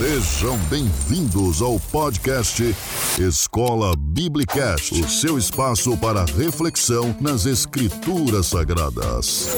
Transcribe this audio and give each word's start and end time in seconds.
Sejam 0.00 0.56
bem-vindos 0.70 1.60
ao 1.60 1.78
podcast 1.78 2.74
Escola 3.18 3.94
Biblicast, 3.94 4.94
o 4.94 5.06
seu 5.06 5.36
espaço 5.36 5.94
para 5.98 6.24
reflexão 6.24 7.14
nas 7.20 7.44
Escrituras 7.44 8.46
Sagradas. 8.46 9.50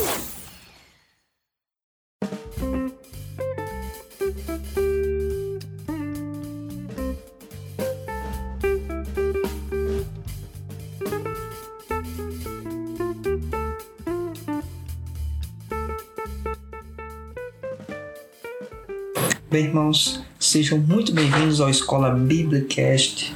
Bem, 19.49 19.67
irmãos, 19.67 20.32
sejam 20.53 20.77
muito 20.77 21.15
bem-vindos 21.15 21.63
ao 21.63 21.71
Escola 21.71 22.11
Biblicast, 22.11 23.35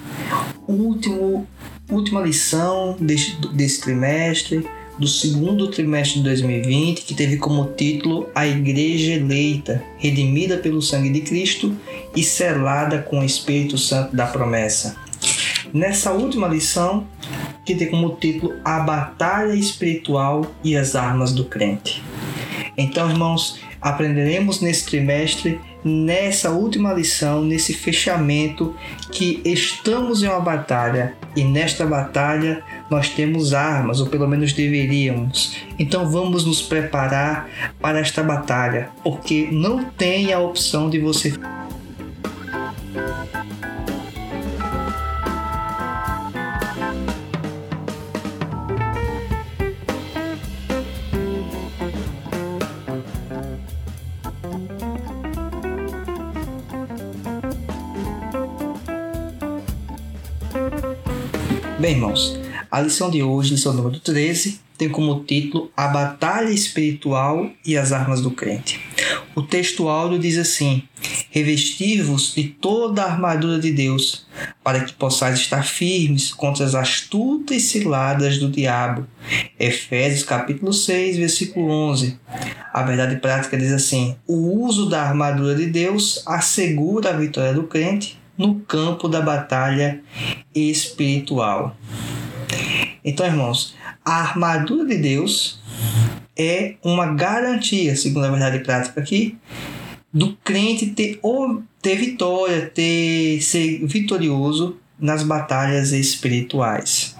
último, 0.69 1.47
última 1.89 2.20
lição 2.20 2.95
deste, 3.01 3.39
desse 3.55 3.80
trimestre, 3.80 4.69
do 4.98 5.09
segundo 5.09 5.69
trimestre 5.69 6.19
de 6.19 6.25
2020, 6.25 7.05
que 7.06 7.15
teve 7.15 7.39
como 7.39 7.73
título 7.73 8.29
A 8.34 8.47
Igreja 8.47 9.12
Eleita, 9.12 9.83
redimida 9.97 10.59
pelo 10.59 10.83
sangue 10.83 11.09
de 11.09 11.23
Cristo 11.23 11.75
e 12.15 12.23
selada 12.23 12.98
com 12.98 13.20
o 13.20 13.25
Espírito 13.25 13.78
Santo 13.78 14.14
da 14.14 14.27
promessa. 14.27 14.95
Nessa 15.73 16.12
última 16.12 16.47
lição, 16.47 17.06
que 17.64 17.75
tem 17.75 17.89
como 17.89 18.14
título 18.17 18.56
A 18.62 18.80
Batalha 18.80 19.55
Espiritual 19.55 20.55
e 20.62 20.77
as 20.77 20.95
Armas 20.95 21.33
do 21.33 21.47
Crente. 21.47 22.05
Então, 22.77 23.09
irmãos, 23.09 23.59
aprenderemos 23.80 24.61
nesse 24.61 24.84
trimestre 24.84 25.59
nessa 25.85 26.51
última 26.51 26.93
lição, 26.93 27.43
nesse 27.43 27.75
fechamento, 27.75 28.75
que 29.11 29.41
estamos 29.45 30.23
em 30.23 30.28
uma 30.28 30.41
batalha 30.41 31.14
e 31.37 31.45
nesta 31.45 31.87
batalha 31.87 32.62
nós 32.91 33.09
temos 33.09 33.55
armas, 33.55 34.00
ou 34.00 34.06
pelo 34.06 34.27
menos 34.27 34.53
deveríamos. 34.53 35.56
Então 35.78 36.11
vamos 36.11 36.45
nos 36.45 36.62
preparar 36.62 37.48
para 37.81 38.00
esta 38.00 38.23
batalha, 38.23 38.91
porque 39.03 39.48
não 39.53 39.84
tem 39.84 40.33
a 40.33 40.39
opção 40.39 40.89
de 40.89 40.98
você 40.98 41.33
Bem, 61.87 61.95
irmãos, 61.95 62.37
a 62.69 62.81
lição 62.81 63.09
de 63.09 63.23
hoje, 63.23 63.53
lição 63.53 63.73
número 63.73 64.01
13, 64.01 64.59
tem 64.77 64.89
como 64.89 65.23
título 65.23 65.70
A 65.77 65.87
Batalha 65.87 66.51
Espiritual 66.51 67.48
e 67.65 67.77
as 67.77 67.93
Armas 67.93 68.20
do 68.20 68.33
Crente. 68.33 68.81
O 69.37 69.43
texto 69.43 69.89
áudio 69.89 70.19
diz 70.19 70.37
assim: 70.37 70.83
Revestir-vos 71.31 72.34
de 72.34 72.43
toda 72.43 73.05
a 73.05 73.12
armadura 73.12 73.61
de 73.61 73.70
Deus, 73.70 74.27
para 74.65 74.81
que 74.81 74.95
possais 74.95 75.39
estar 75.39 75.62
firmes 75.62 76.34
contra 76.34 76.65
as 76.65 76.75
astutas 76.75 77.62
ciladas 77.62 78.39
do 78.39 78.50
diabo. 78.50 79.06
Efésios 79.56 80.25
capítulo 80.25 80.73
6, 80.73 81.19
versículo 81.19 81.71
11. 81.71 82.19
A 82.75 82.83
verdade 82.83 83.15
prática 83.21 83.56
diz 83.56 83.71
assim: 83.71 84.17
O 84.27 84.65
uso 84.65 84.89
da 84.89 85.03
armadura 85.03 85.55
de 85.55 85.67
Deus 85.67 86.25
assegura 86.27 87.11
a 87.11 87.17
vitória 87.17 87.55
do 87.55 87.62
crente 87.62 88.19
no 88.37 88.56
campo 88.61 89.09
da 89.09 89.20
batalha 89.20 90.01
espiritual. 90.55 91.77
Então, 93.05 93.27
irmãos, 93.27 93.75
a 94.05 94.21
armadura 94.21 94.87
de 94.87 94.97
Deus 94.97 95.60
é 96.37 96.75
uma 96.83 97.06
garantia, 97.15 97.97
segundo 97.97 98.27
a 98.27 98.31
verdade 98.31 98.60
prática 98.60 99.00
aqui, 99.00 99.38
do 100.12 100.37
crente 100.44 100.87
ter, 100.87 101.21
ter 101.83 101.97
vitória, 101.97 102.66
ter 102.66 103.41
ser 103.41 103.87
vitorioso 103.87 104.77
nas 104.99 105.22
batalhas 105.22 105.93
espirituais. 105.93 107.16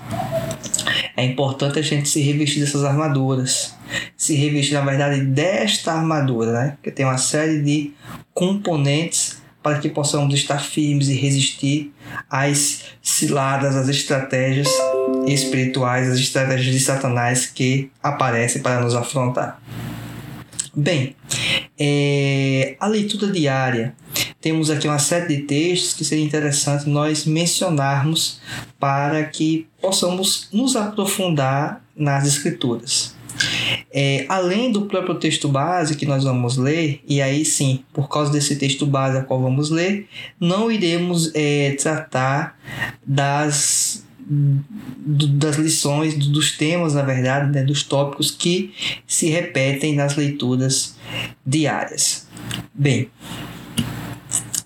É 1.17 1.25
importante 1.25 1.79
a 1.79 1.83
gente 1.83 2.09
se 2.09 2.21
revestir 2.21 2.61
dessas 2.61 2.85
armaduras. 2.85 3.75
Se 4.17 4.35
revestir, 4.35 4.75
na 4.75 4.83
verdade, 4.83 5.21
desta 5.23 5.93
armadura, 5.93 6.53
né? 6.53 6.79
Que 6.83 6.91
tem 6.91 7.07
uma 7.07 7.19
série 7.19 7.63
de 7.63 7.93
componentes 8.35 9.36
para 9.67 9.81
que 9.81 9.89
possamos 9.89 10.33
estar 10.33 10.61
firmes 10.61 11.09
e 11.09 11.15
resistir 11.15 11.93
às 12.31 12.85
ciladas, 13.03 13.75
às 13.75 13.89
estratégias 13.89 14.69
espirituais, 15.27 16.09
às 16.09 16.21
estratégias 16.21 16.73
de 16.73 16.79
Satanás 16.79 17.47
que 17.47 17.91
aparecem 18.01 18.63
para 18.63 18.81
nos 18.81 18.95
afrontar. 18.95 19.61
Bem, 20.73 21.17
é, 21.77 22.77
a 22.79 22.87
leitura 22.87 23.27
diária. 23.33 23.93
Temos 24.41 24.71
aqui 24.71 24.87
uma 24.87 25.01
série 25.01 25.35
de 25.35 25.43
textos 25.43 25.95
que 25.95 26.05
seria 26.05 26.25
interessante 26.25 26.89
nós 26.89 27.27
mencionarmos 27.27 28.41
para 28.79 29.25
que 29.25 29.67
possamos 29.83 30.49
nos 30.53 30.77
aprofundar 30.77 31.83
nas 31.97 32.25
Escrituras. 32.25 33.16
É, 33.93 34.27
além 34.29 34.71
do 34.71 34.83
próprio 34.83 35.15
texto 35.17 35.49
base 35.49 35.97
que 35.97 36.07
nós 36.07 36.25
vamos 36.25 36.57
ler, 36.57 37.01
e 37.07 37.21
aí 37.21 37.45
sim, 37.45 37.85
por 37.93 38.09
causa 38.09 38.33
desse 38.33 38.57
texto 38.57 38.87
base 38.87 39.19
a 39.19 39.23
qual 39.23 39.41
vamos 39.41 39.71
ler, 39.71 40.09
não 40.41 40.71
iremos 40.71 41.31
é, 41.35 41.77
tratar 41.79 42.59
das 43.05 44.05
das 44.29 45.57
lições, 45.57 46.17
dos 46.17 46.57
temas, 46.57 46.95
na 46.95 47.03
verdade, 47.03 47.53
né, 47.53 47.63
dos 47.63 47.85
tópicos 47.85 48.29
que 48.33 48.75
se 49.07 49.29
repetem 49.29 49.95
nas 49.95 50.17
leituras 50.17 50.97
diárias. 51.47 52.27
Bem, 52.75 53.09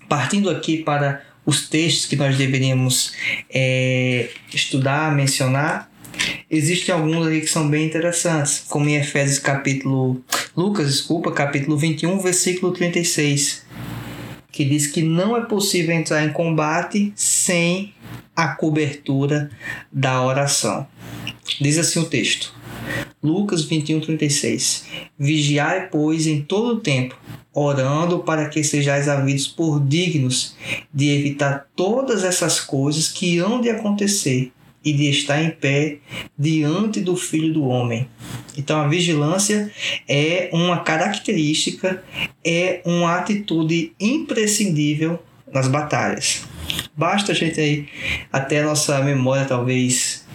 partindo 0.09 0.49
aqui 0.49 0.77
para 0.77 1.21
os 1.45 1.69
textos 1.69 2.05
que 2.07 2.15
nós 2.15 2.37
deveríamos 2.37 3.13
é, 3.53 4.29
estudar, 4.51 5.13
mencionar, 5.15 5.90
Existem 6.49 6.93
alguns 6.93 7.25
aqui 7.27 7.41
que 7.41 7.47
são 7.47 7.69
bem 7.69 7.85
interessantes, 7.85 8.65
como 8.67 8.89
em 8.89 8.95
Efésios 8.95 9.39
capítulo 9.39 10.21
Lucas, 10.55 10.87
desculpa, 10.87 11.31
capítulo 11.31 11.77
21, 11.77 12.19
versículo 12.19 12.73
36, 12.73 13.65
que 14.51 14.65
diz 14.65 14.85
que 14.85 15.01
não 15.01 15.37
é 15.37 15.45
possível 15.45 15.95
entrar 15.95 16.25
em 16.25 16.33
combate 16.33 17.13
sem 17.15 17.93
a 18.35 18.49
cobertura 18.49 19.49
da 19.89 20.21
oração. 20.21 20.85
Diz 21.59 21.77
assim 21.77 21.99
o 21.99 22.05
texto. 22.05 22.53
Lucas 23.23 23.63
21, 23.63 24.01
36. 24.01 24.85
Vigiai, 25.17 25.87
pois, 25.89 26.27
em 26.27 26.41
todo 26.41 26.75
o 26.75 26.79
tempo, 26.79 27.17
orando 27.53 28.19
para 28.19 28.49
que 28.49 28.63
sejais 28.63 29.07
havidos 29.07 29.47
por 29.47 29.79
dignos 29.79 30.55
de 30.93 31.09
evitar 31.09 31.67
todas 31.75 32.23
essas 32.23 32.59
coisas 32.59 33.07
que 33.07 33.37
hão 33.37 33.61
de 33.61 33.69
acontecer 33.69 34.51
e 34.83 34.93
de 34.93 35.09
estar 35.09 35.41
em 35.41 35.51
pé 35.51 35.97
diante 36.37 36.99
do 36.99 37.15
Filho 37.15 37.53
do 37.53 37.63
Homem. 37.65 38.07
Então 38.57 38.79
a 38.81 38.87
vigilância 38.87 39.71
é 40.07 40.49
uma 40.51 40.79
característica, 40.79 42.03
é 42.43 42.81
uma 42.85 43.15
atitude 43.15 43.93
imprescindível 43.99 45.19
nas 45.51 45.67
batalhas. 45.67 46.43
Basta 46.95 47.31
a 47.31 47.35
gente 47.35 47.59
aí 47.59 47.87
até 48.31 48.61
a 48.61 48.65
nossa 48.65 49.01
memória 49.01 49.45
talvez 49.45 50.25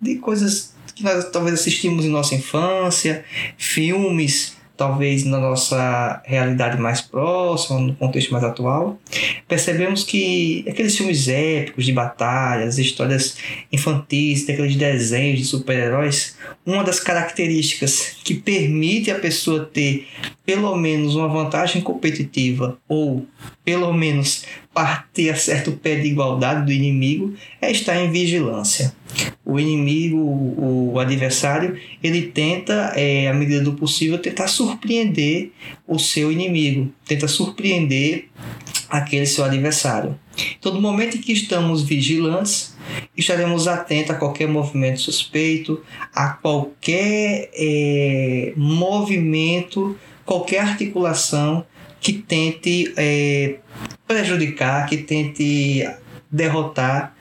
de 0.00 0.16
coisas 0.16 0.74
que 0.94 1.02
nós 1.02 1.30
talvez 1.30 1.54
assistimos 1.54 2.04
em 2.04 2.10
nossa 2.10 2.34
infância, 2.34 3.24
filmes 3.56 4.56
talvez 4.76 5.24
na 5.24 5.38
nossa 5.38 6.20
realidade 6.24 6.80
mais 6.80 7.00
próxima, 7.00 7.78
no 7.78 7.94
contexto 7.94 8.32
mais 8.32 8.44
atual, 8.44 8.98
percebemos 9.46 10.04
que 10.04 10.64
aqueles 10.68 10.96
filmes 10.96 11.28
épicos 11.28 11.84
de 11.84 11.92
batalhas, 11.92 12.78
histórias 12.78 13.36
infantis, 13.72 14.46
daqueles 14.46 14.76
desenhos 14.76 15.38
de 15.38 15.44
super-heróis, 15.44 16.36
uma 16.64 16.82
das 16.82 17.00
características 17.00 18.16
que 18.24 18.34
permite 18.34 19.10
a 19.10 19.18
pessoa 19.18 19.64
ter 19.64 20.06
pelo 20.44 20.76
menos 20.76 21.14
uma 21.14 21.28
vantagem 21.28 21.80
competitiva 21.80 22.78
ou 22.88 23.26
pelo 23.64 23.92
menos 23.92 24.44
partir 24.74 25.30
a 25.30 25.36
certo 25.36 25.72
pé 25.72 25.94
de 25.96 26.08
igualdade 26.08 26.66
do 26.66 26.72
inimigo 26.72 27.32
é 27.60 27.70
estar 27.70 27.96
em 27.96 28.10
vigilância. 28.10 28.94
O 29.44 29.60
inimigo, 29.60 30.18
o 30.18 30.98
adversário, 30.98 31.78
ele 32.02 32.22
tenta, 32.22 32.92
é, 32.96 33.28
à 33.28 33.34
medida 33.34 33.62
do 33.62 33.74
possível, 33.74 34.18
tentar 34.18 34.48
surpreender 34.48 35.52
o 35.86 35.98
seu 35.98 36.32
inimigo, 36.32 36.92
tenta 37.06 37.28
surpreender 37.28 38.28
aquele 38.88 39.26
seu 39.26 39.44
adversário. 39.44 40.18
Então, 40.58 40.72
no 40.72 40.80
momento 40.80 41.16
em 41.16 41.20
que 41.20 41.32
estamos 41.32 41.82
vigilantes, 41.82 42.74
estaremos 43.16 43.66
atentos 43.66 44.10
a 44.10 44.14
qualquer 44.14 44.48
movimento 44.48 45.00
suspeito, 45.00 45.82
a 46.14 46.28
qualquer 46.30 47.50
é, 47.54 48.52
movimento, 48.56 49.98
qualquer 50.24 50.60
articulação 50.60 51.66
que 52.00 52.12
tente 52.12 52.92
é, 52.96 53.56
prejudicar, 54.06 54.86
que 54.86 54.98
tente 54.98 55.88
derrotar 56.30 57.16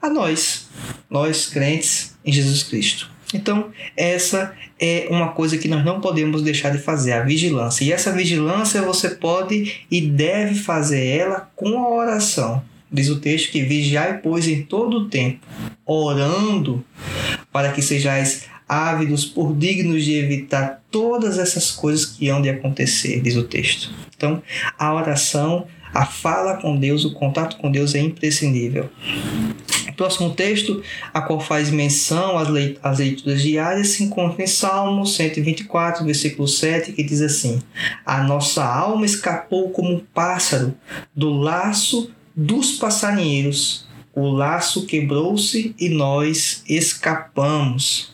a 0.00 0.08
nós, 0.08 0.68
nós 1.10 1.46
crentes 1.46 2.16
em 2.24 2.32
Jesus 2.32 2.62
Cristo. 2.62 3.17
Então, 3.34 3.70
essa 3.96 4.54
é 4.80 5.06
uma 5.10 5.28
coisa 5.28 5.58
que 5.58 5.68
nós 5.68 5.84
não 5.84 6.00
podemos 6.00 6.42
deixar 6.42 6.70
de 6.70 6.78
fazer, 6.78 7.12
a 7.12 7.22
vigilância. 7.22 7.84
E 7.84 7.92
essa 7.92 8.12
vigilância 8.12 8.80
você 8.82 9.10
pode 9.10 9.86
e 9.90 10.00
deve 10.00 10.54
fazer 10.54 11.04
ela 11.06 11.50
com 11.54 11.78
a 11.78 11.88
oração. 11.90 12.62
Diz 12.90 13.10
o 13.10 13.20
texto 13.20 13.52
que 13.52 13.62
vigiai, 13.62 14.18
pois, 14.18 14.48
em 14.48 14.62
todo 14.62 14.96
o 14.96 15.08
tempo, 15.08 15.40
orando 15.84 16.82
para 17.52 17.70
que 17.72 17.82
sejais 17.82 18.46
ávidos 18.66 19.24
por 19.24 19.54
dignos 19.54 20.04
de 20.04 20.14
evitar 20.14 20.82
todas 20.90 21.38
essas 21.38 21.70
coisas 21.70 22.06
que 22.06 22.28
hão 22.28 22.40
de 22.40 22.48
acontecer, 22.48 23.20
diz 23.20 23.36
o 23.36 23.42
texto. 23.42 23.90
Então, 24.16 24.42
a 24.78 24.94
oração, 24.94 25.66
a 25.92 26.04
fala 26.04 26.56
com 26.56 26.76
Deus, 26.76 27.04
o 27.04 27.14
contato 27.14 27.56
com 27.56 27.70
Deus 27.70 27.94
é 27.94 28.00
imprescindível. 28.00 28.90
Próximo 29.98 30.32
texto, 30.32 30.80
a 31.12 31.20
qual 31.20 31.40
faz 31.40 31.70
menção 31.70 32.38
às 32.38 32.98
leituras 32.98 33.42
diárias, 33.42 33.88
se 33.88 34.04
encontra 34.04 34.44
em 34.44 34.46
Salmo 34.46 35.04
124, 35.04 36.04
versículo 36.04 36.46
7, 36.46 36.92
que 36.92 37.02
diz 37.02 37.20
assim: 37.20 37.60
A 38.06 38.22
nossa 38.22 38.64
alma 38.64 39.04
escapou 39.04 39.70
como 39.70 39.92
um 39.92 39.98
pássaro 39.98 40.72
do 41.12 41.30
laço 41.30 42.12
dos 42.34 42.76
passarinheiros. 42.76 43.88
O 44.14 44.28
laço 44.28 44.86
quebrou-se 44.86 45.74
e 45.76 45.88
nós 45.88 46.62
escapamos. 46.68 48.12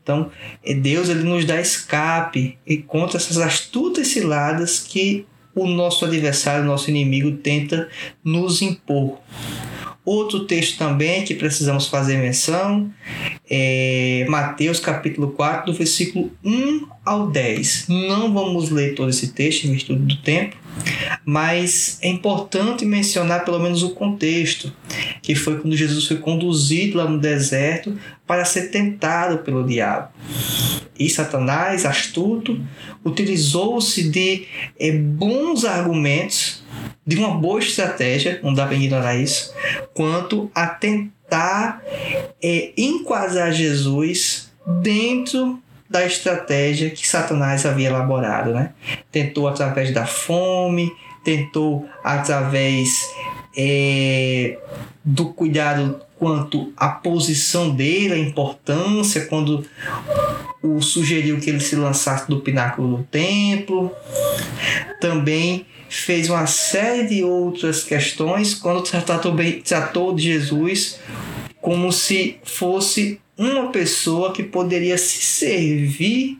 Então, 0.00 0.30
é 0.62 0.72
Deus 0.72 1.08
ele 1.08 1.24
nos 1.24 1.44
dá 1.44 1.60
escape 1.60 2.56
e 2.64 2.76
contra 2.76 3.16
essas 3.16 3.38
astutas 3.38 4.06
ciladas 4.06 4.78
que 4.78 5.26
o 5.52 5.66
nosso 5.66 6.04
adversário, 6.04 6.62
o 6.62 6.66
nosso 6.66 6.90
inimigo, 6.90 7.32
tenta 7.38 7.88
nos 8.22 8.62
impor. 8.62 9.18
Outro 10.06 10.44
texto 10.44 10.78
também 10.78 11.24
que 11.24 11.34
precisamos 11.34 11.88
fazer 11.88 12.16
menção 12.18 12.88
é 13.50 14.24
Mateus 14.28 14.78
capítulo 14.78 15.32
4, 15.32 15.72
do 15.72 15.76
versículo 15.76 16.30
1 16.44 16.86
ao 17.04 17.26
10. 17.26 17.86
Não 17.88 18.32
vamos 18.32 18.70
ler 18.70 18.94
todo 18.94 19.10
esse 19.10 19.32
texto 19.32 19.64
em 19.64 19.72
virtude 19.72 20.14
do 20.14 20.22
tempo, 20.22 20.56
mas 21.24 21.98
é 22.02 22.08
importante 22.08 22.84
mencionar 22.84 23.44
pelo 23.44 23.58
menos 23.58 23.82
o 23.82 23.90
contexto, 23.90 24.72
que 25.20 25.34
foi 25.34 25.58
quando 25.58 25.76
Jesus 25.76 26.06
foi 26.06 26.18
conduzido 26.18 26.98
lá 26.98 27.10
no 27.10 27.18
deserto 27.18 27.98
para 28.24 28.44
ser 28.44 28.70
tentado 28.70 29.38
pelo 29.38 29.66
diabo. 29.66 30.10
E 30.96 31.10
Satanás, 31.10 31.84
astuto, 31.84 32.60
utilizou-se 33.04 34.08
de 34.08 34.46
é, 34.78 34.92
bons 34.92 35.64
argumentos 35.64 36.64
de 37.06 37.16
uma 37.16 37.30
boa 37.34 37.60
estratégia, 37.60 38.40
não 38.42 38.52
dá 38.52 38.66
para 38.66 38.74
ignorar 38.74 39.14
isso, 39.14 39.54
quanto 39.94 40.50
a 40.54 40.66
tentar 40.66 41.82
é, 42.42 42.72
enquadrar 42.76 43.52
Jesus 43.52 44.50
dentro 44.82 45.62
da 45.88 46.04
estratégia 46.04 46.90
que 46.90 47.06
Satanás 47.06 47.64
havia 47.64 47.88
elaborado. 47.88 48.52
Né? 48.52 48.72
Tentou 49.12 49.46
através 49.46 49.92
da 49.94 50.04
fome, 50.04 50.92
tentou 51.24 51.88
através 52.02 53.08
é, 53.56 54.58
do 55.04 55.26
cuidado 55.26 56.00
quanto 56.18 56.72
à 56.76 56.88
posição 56.88 57.70
dele, 57.70 58.14
a 58.14 58.18
importância, 58.18 59.26
quando 59.26 59.64
o 60.62 60.80
sugeriu 60.80 61.38
que 61.38 61.50
ele 61.50 61.60
se 61.60 61.76
lançasse 61.76 62.28
do 62.28 62.40
pináculo 62.40 62.96
do 62.96 63.02
templo. 63.04 63.92
Também 65.00 65.66
fez 66.00 66.28
uma 66.28 66.46
série 66.46 67.06
de 67.06 67.24
outras 67.24 67.82
questões 67.82 68.54
quando 68.54 68.82
tratou, 68.82 69.32
bem, 69.32 69.60
tratou 69.60 70.14
de 70.14 70.22
Jesus 70.22 71.00
como 71.60 71.92
se 71.92 72.38
fosse 72.44 73.20
uma 73.36 73.70
pessoa 73.70 74.32
que 74.32 74.42
poderia 74.42 74.96
se 74.96 75.18
servir 75.18 76.38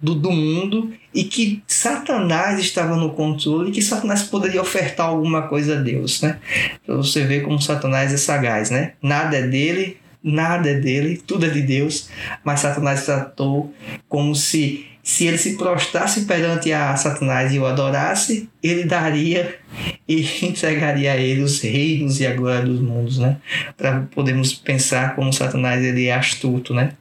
do, 0.00 0.14
do 0.14 0.30
mundo 0.30 0.92
e 1.14 1.24
que 1.24 1.62
Satanás 1.66 2.60
estava 2.60 2.96
no 2.96 3.10
controle 3.10 3.70
e 3.70 3.72
que 3.72 3.82
Satanás 3.82 4.22
poderia 4.22 4.60
ofertar 4.60 5.06
alguma 5.06 5.42
coisa 5.48 5.76
a 5.76 5.80
Deus, 5.80 6.20
né? 6.22 6.38
Pra 6.86 6.96
você 6.96 7.24
ver 7.24 7.42
como 7.42 7.60
Satanás 7.60 8.12
é 8.12 8.16
sagaz, 8.16 8.70
né? 8.70 8.92
Nada 9.02 9.36
é 9.36 9.46
dele, 9.46 9.96
nada 10.22 10.70
é 10.70 10.74
dele, 10.74 11.20
tudo 11.26 11.46
é 11.46 11.48
de 11.48 11.62
Deus, 11.62 12.08
mas 12.44 12.60
Satanás 12.60 13.04
tratou 13.04 13.74
como 14.08 14.34
se 14.34 14.86
se 15.02 15.26
ele 15.26 15.38
se 15.38 15.56
prostrasse 15.56 16.22
perante 16.22 16.72
a 16.72 16.94
Satanás 16.96 17.52
e 17.52 17.58
o 17.58 17.66
adorasse, 17.66 18.48
ele 18.62 18.84
daria 18.84 19.58
e 20.06 20.22
entregaria 20.44 21.12
a 21.12 21.16
ele 21.16 21.42
os 21.42 21.60
reinos 21.60 22.20
e 22.20 22.26
a 22.26 22.34
glória 22.34 22.62
dos 22.62 22.80
mundos, 22.80 23.18
né? 23.18 23.38
Para 23.76 24.02
podermos 24.14 24.52
pensar 24.52 25.14
como 25.14 25.32
Satanás 25.32 25.82
ele 25.84 26.06
é 26.06 26.14
astuto, 26.14 26.74
né? 26.74 26.92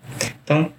Então, 0.43 0.71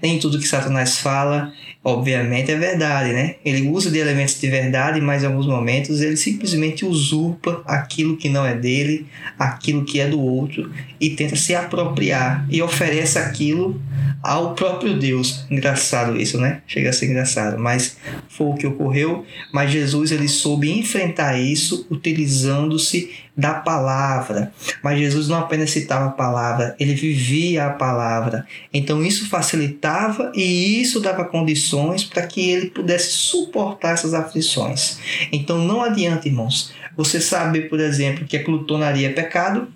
nem 0.00 0.18
tudo 0.18 0.38
que 0.38 0.46
Satanás 0.46 0.98
fala, 0.98 1.52
obviamente, 1.84 2.50
é 2.50 2.56
verdade, 2.56 3.12
né? 3.12 3.36
Ele 3.44 3.68
usa 3.68 3.90
de 3.90 3.98
elementos 3.98 4.40
de 4.40 4.48
verdade, 4.48 5.00
mas 5.00 5.22
em 5.22 5.26
alguns 5.26 5.46
momentos 5.46 6.00
ele 6.00 6.16
simplesmente 6.16 6.84
usurpa 6.84 7.62
aquilo 7.66 8.16
que 8.16 8.28
não 8.28 8.46
é 8.46 8.54
dele, 8.54 9.06
aquilo 9.38 9.84
que 9.84 9.98
é 9.98 10.08
do 10.08 10.20
outro 10.20 10.70
e 11.00 11.10
tenta 11.10 11.34
se 11.34 11.54
apropriar 11.54 12.46
e 12.48 12.62
oferece 12.62 13.18
aquilo 13.18 13.80
ao 14.22 14.54
próprio 14.54 14.96
Deus. 14.96 15.44
Engraçado 15.50 16.20
isso, 16.20 16.38
né? 16.38 16.62
Chega 16.66 16.90
a 16.90 16.92
ser 16.92 17.06
engraçado, 17.06 17.58
mas 17.58 17.96
foi 18.28 18.46
o 18.46 18.54
que 18.54 18.66
ocorreu. 18.66 19.26
Mas 19.52 19.72
Jesus 19.72 20.12
ele 20.12 20.28
soube 20.28 20.70
enfrentar 20.70 21.38
isso 21.38 21.86
utilizando-se 21.90 23.10
da 23.36 23.54
palavra. 23.54 24.52
Mas 24.82 24.98
Jesus 24.98 25.28
não 25.28 25.38
apenas 25.38 25.70
citava 25.70 26.06
a 26.06 26.12
palavra, 26.12 26.76
ele 26.78 26.94
vivia 26.94 27.66
a 27.66 27.70
palavra. 27.70 28.46
Então 28.72 29.02
isso 29.02 29.28
facilitava 29.28 30.30
e 30.34 30.80
isso 30.80 31.00
dava 31.00 31.24
condições 31.24 32.04
para 32.04 32.26
que 32.26 32.50
ele 32.50 32.70
pudesse 32.70 33.12
suportar 33.12 33.94
essas 33.94 34.14
aflições. 34.14 34.98
Então 35.32 35.58
não 35.58 35.82
adianta, 35.82 36.28
irmãos, 36.28 36.72
você 36.96 37.20
saber, 37.20 37.68
por 37.68 37.80
exemplo, 37.80 38.26
que 38.26 38.36
a 38.36 38.42
glutonaria 38.42 39.08
é 39.08 39.12
pecado 39.12 39.68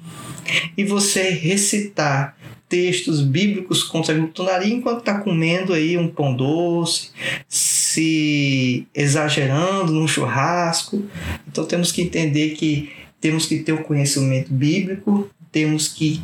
e 0.77 0.85
você 0.85 1.31
recitar 1.31 2.37
textos 2.69 3.21
bíblicos 3.21 3.85
contra 3.85 4.13
a 4.13 4.19
glutonaria 4.19 4.75
enquanto 4.75 4.99
está 4.99 5.19
comendo 5.21 5.73
aí 5.73 5.97
um 5.97 6.09
pão 6.09 6.35
doce, 6.35 7.11
se 7.49 8.87
exagerando 8.95 9.93
num 9.93 10.09
churrasco. 10.09 11.05
Então 11.47 11.65
temos 11.65 11.93
que 11.93 12.03
entender 12.03 12.51
que 12.51 12.91
temos 13.27 13.47
que 13.47 13.59
ter 13.59 13.73
o 13.73 13.83
conhecimento 13.83 14.53
bíblico, 14.53 15.29
temos 15.51 15.89
que 15.89 16.23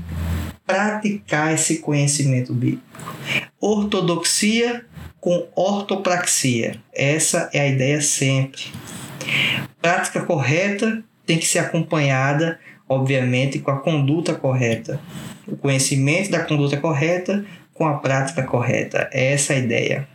praticar 0.64 1.52
esse 1.52 1.78
conhecimento 1.78 2.54
bíblico. 2.54 3.16
Ortodoxia 3.61 4.87
com 5.21 5.49
ortopraxia. 5.56 6.76
Essa 6.94 7.50
é 7.52 7.59
a 7.59 7.66
ideia 7.66 8.00
sempre. 8.00 8.62
Prática 9.80 10.21
correta 10.25 11.02
tem 11.26 11.40
que 11.40 11.47
ser 11.47 11.59
acompanhada, 11.59 12.61
obviamente, 12.88 13.59
com 13.59 13.73
a 13.73 13.80
conduta 13.80 14.32
correta 14.32 15.00
o 15.44 15.56
conhecimento 15.56 16.30
da 16.30 16.44
conduta 16.44 16.76
correta 16.76 17.44
com 17.75 17.85
a 17.85 17.94
prática 17.94 18.44
correta. 18.44 19.11
É 19.12 19.32
essa 19.32 19.54
a 19.54 19.59
ideia. 19.59 20.06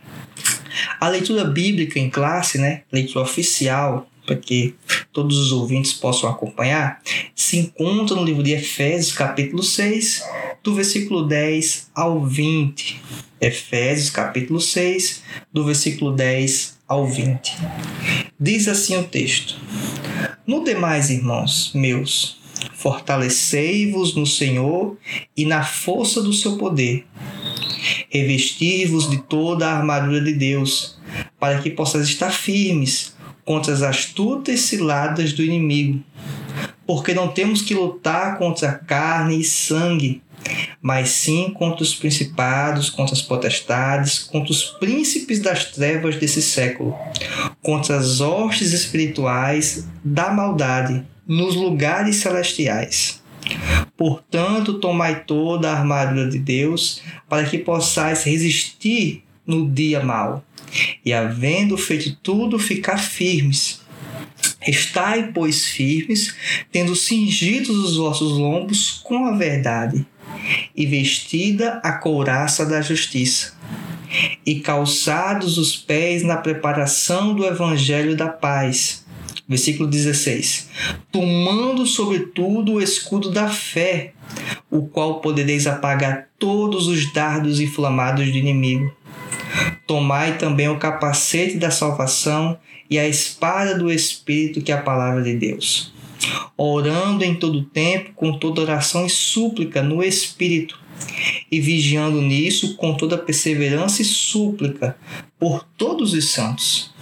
A 0.98 1.06
leitura 1.08 1.44
bíblica 1.44 1.98
em 1.98 2.08
classe, 2.08 2.56
né, 2.56 2.80
leitura 2.90 3.26
oficial, 3.26 4.07
para 4.28 4.36
que 4.36 4.74
todos 5.10 5.38
os 5.38 5.52
ouvintes 5.52 5.94
possam 5.94 6.28
acompanhar, 6.28 7.00
se 7.34 7.56
encontra 7.56 8.14
no 8.14 8.22
livro 8.22 8.42
de 8.42 8.52
Efésios, 8.52 9.10
capítulo 9.10 9.62
6, 9.62 10.22
do 10.62 10.74
versículo 10.74 11.26
10 11.26 11.90
ao 11.94 12.22
20. 12.22 13.00
Efésios, 13.40 14.10
capítulo 14.10 14.60
6, 14.60 15.22
do 15.50 15.64
versículo 15.64 16.12
10 16.12 16.78
ao 16.86 17.06
20. 17.06 17.56
Diz 18.38 18.68
assim 18.68 18.98
o 18.98 19.04
texto: 19.04 19.56
No 20.46 20.62
demais, 20.62 21.08
irmãos 21.08 21.72
meus, 21.74 22.36
Fortalecei-vos 22.74 24.14
no 24.14 24.26
Senhor 24.26 24.96
e 25.36 25.44
na 25.44 25.64
força 25.64 26.22
do 26.22 26.32
seu 26.32 26.56
poder. 26.56 27.06
Revestir-vos 28.08 29.08
de 29.10 29.18
toda 29.22 29.66
a 29.66 29.78
armadura 29.78 30.20
de 30.20 30.32
Deus, 30.32 30.98
para 31.40 31.60
que 31.60 31.70
possais 31.70 32.08
estar 32.08 32.30
firmes 32.30 33.17
contra 33.48 33.72
as 33.72 33.80
astutas 33.80 34.60
ciladas 34.60 35.32
do 35.32 35.42
inimigo. 35.42 36.04
Porque 36.86 37.14
não 37.14 37.28
temos 37.28 37.62
que 37.62 37.72
lutar 37.72 38.36
contra 38.36 38.74
carne 38.74 39.40
e 39.40 39.44
sangue, 39.44 40.20
mas 40.82 41.08
sim 41.08 41.54
contra 41.54 41.82
os 41.82 41.94
principados, 41.94 42.90
contra 42.90 43.14
as 43.14 43.22
potestades, 43.22 44.18
contra 44.18 44.52
os 44.52 44.64
príncipes 44.64 45.40
das 45.40 45.64
trevas 45.64 46.16
desse 46.16 46.42
século, 46.42 46.94
contra 47.62 47.96
as 47.96 48.20
hostes 48.20 48.74
espirituais 48.74 49.88
da 50.04 50.30
maldade 50.30 51.02
nos 51.26 51.54
lugares 51.54 52.16
celestiais. 52.16 53.22
Portanto, 53.96 54.74
tomai 54.74 55.24
toda 55.24 55.70
a 55.70 55.78
armadura 55.78 56.28
de 56.28 56.38
Deus, 56.38 57.00
para 57.26 57.44
que 57.44 57.56
possais 57.56 58.24
resistir 58.24 59.24
no 59.46 59.70
dia 59.70 60.04
mau, 60.04 60.44
e 61.04 61.12
havendo 61.12 61.76
feito 61.76 62.16
tudo, 62.22 62.58
ficar 62.58 62.98
firmes. 62.98 63.80
Estai, 64.66 65.32
pois, 65.32 65.66
firmes, 65.66 66.34
tendo 66.70 66.94
cingidos 66.94 67.76
os 67.76 67.96
vossos 67.96 68.32
lombos 68.32 69.00
com 69.04 69.26
a 69.26 69.32
verdade, 69.32 70.04
e 70.76 70.86
vestida 70.86 71.80
a 71.82 71.92
couraça 71.92 72.66
da 72.66 72.80
justiça, 72.80 73.54
e 74.44 74.60
calçados 74.60 75.58
os 75.58 75.76
pés 75.76 76.22
na 76.22 76.36
preparação 76.36 77.34
do 77.34 77.46
evangelho 77.46 78.16
da 78.16 78.28
paz. 78.28 79.06
Versículo 79.48 79.88
16: 79.88 80.68
Tomando 81.10 81.86
sobretudo 81.86 82.74
o 82.74 82.82
escudo 82.82 83.30
da 83.30 83.48
fé, 83.48 84.12
o 84.70 84.82
qual 84.82 85.20
podereis 85.20 85.66
apagar 85.66 86.28
todos 86.38 86.86
os 86.86 87.10
dardos 87.12 87.58
inflamados 87.58 88.26
do 88.26 88.36
inimigo. 88.36 88.94
Tomai 89.86 90.36
também 90.38 90.68
o 90.68 90.78
capacete 90.78 91.56
da 91.56 91.70
salvação 91.70 92.58
e 92.90 92.98
a 92.98 93.08
espada 93.08 93.76
do 93.76 93.90
Espírito, 93.90 94.60
que 94.60 94.72
é 94.72 94.74
a 94.74 94.82
palavra 94.82 95.22
de 95.22 95.34
Deus. 95.34 95.92
Orando 96.56 97.24
em 97.24 97.34
todo 97.34 97.64
tempo, 97.64 98.12
com 98.14 98.38
toda 98.38 98.62
oração 98.62 99.06
e 99.06 99.10
súplica 99.10 99.82
no 99.82 100.02
Espírito, 100.02 100.78
e 101.50 101.60
vigiando 101.60 102.20
nisso 102.20 102.76
com 102.76 102.94
toda 102.94 103.16
perseverança 103.16 104.02
e 104.02 104.04
súplica 104.04 104.96
por 105.38 105.64
todos 105.76 106.12
os 106.12 106.32
santos. 106.32 106.92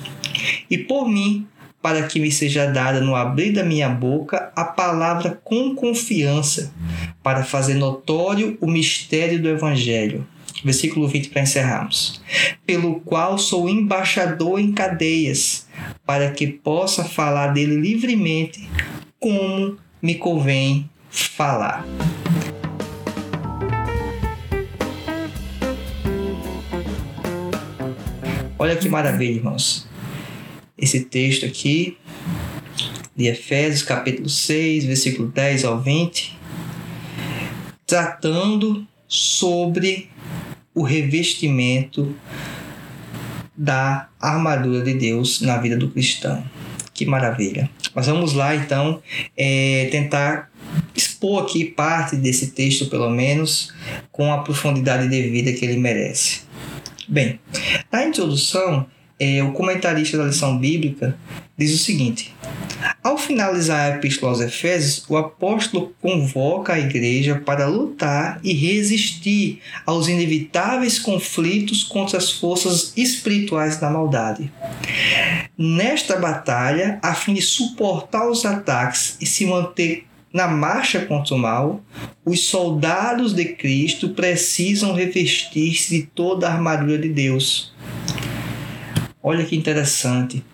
E 0.70 0.76
por 0.76 1.08
mim, 1.08 1.46
para 1.80 2.02
que 2.02 2.18
me 2.18 2.30
seja 2.30 2.66
dada 2.66 3.00
no 3.00 3.14
abrir 3.14 3.52
da 3.52 3.62
minha 3.62 3.88
boca 3.88 4.52
a 4.56 4.64
palavra 4.64 5.40
com 5.44 5.74
confiança, 5.74 6.74
para 7.22 7.44
fazer 7.44 7.74
notório 7.74 8.58
o 8.60 8.66
mistério 8.66 9.40
do 9.40 9.48
Evangelho. 9.48 10.26
Versículo 10.66 11.06
20 11.06 11.30
para 11.30 11.42
encerrarmos. 11.42 12.20
Pelo 12.66 13.00
qual 13.00 13.38
sou 13.38 13.68
embaixador 13.68 14.58
em 14.58 14.72
cadeias, 14.72 15.66
para 16.04 16.30
que 16.32 16.46
possa 16.46 17.04
falar 17.04 17.48
dele 17.48 17.76
livremente, 17.76 18.68
como 19.20 19.78
me 20.02 20.16
convém 20.16 20.90
falar. 21.08 21.86
Olha 28.58 28.74
que 28.74 28.88
maravilha, 28.88 29.36
irmãos 29.36 29.86
esse 30.78 31.00
texto 31.00 31.46
aqui 31.46 31.96
de 33.14 33.26
Efésios, 33.26 33.82
capítulo 33.82 34.28
6, 34.28 34.84
versículo 34.84 35.28
10 35.28 35.64
ao 35.64 35.80
20, 35.80 36.36
tratando 37.86 38.86
sobre 39.08 40.10
o 40.76 40.82
revestimento 40.82 42.14
da 43.56 44.10
armadura 44.20 44.84
de 44.84 44.92
Deus 44.92 45.40
na 45.40 45.56
vida 45.56 45.74
do 45.74 45.88
cristão. 45.88 46.44
Que 46.92 47.06
maravilha! 47.06 47.70
Mas 47.94 48.06
vamos 48.06 48.34
lá 48.34 48.54
então 48.54 49.02
é, 49.34 49.88
tentar 49.90 50.50
expor 50.94 51.44
aqui 51.44 51.64
parte 51.64 52.14
desse 52.16 52.48
texto, 52.48 52.86
pelo 52.90 53.08
menos, 53.08 53.72
com 54.12 54.30
a 54.30 54.42
profundidade 54.42 55.08
devida 55.08 55.50
que 55.52 55.64
ele 55.64 55.78
merece. 55.78 56.42
Bem, 57.08 57.40
na 57.90 58.04
introdução 58.04 58.86
é, 59.18 59.42
o 59.42 59.52
comentarista 59.52 60.18
da 60.18 60.24
lição 60.24 60.58
bíblica 60.58 61.16
diz 61.56 61.72
o 61.72 61.78
seguinte: 61.78 62.34
ao 63.02 63.16
finalizar 63.16 63.92
a 63.92 63.96
Epístola 63.96 64.32
aos 64.32 64.40
Efésios, 64.40 65.04
o 65.08 65.16
apóstolo 65.16 65.94
convoca 66.02 66.72
a 66.72 66.78
igreja 66.78 67.40
para 67.44 67.66
lutar 67.66 68.40
e 68.42 68.52
resistir 68.52 69.60
aos 69.86 70.08
inevitáveis 70.08 70.98
conflitos 70.98 71.84
contra 71.84 72.18
as 72.18 72.32
forças 72.32 72.92
espirituais 72.96 73.78
da 73.78 73.90
maldade. 73.90 74.52
Nesta 75.56 76.16
batalha, 76.16 76.98
a 77.02 77.14
fim 77.14 77.34
de 77.34 77.42
suportar 77.42 78.28
os 78.28 78.44
ataques 78.44 79.16
e 79.20 79.26
se 79.26 79.46
manter 79.46 80.04
na 80.32 80.48
marcha 80.48 81.00
contra 81.06 81.34
o 81.34 81.38
mal, 81.38 81.80
os 82.24 82.46
soldados 82.46 83.32
de 83.32 83.44
Cristo 83.46 84.10
precisam 84.10 84.92
revestir-se 84.92 85.96
de 85.96 86.06
toda 86.06 86.48
a 86.48 86.52
armadura 86.52 86.98
de 86.98 87.08
Deus 87.08 87.72
Olha 89.28 89.44
que 89.44 89.56
interessante. 89.56 90.44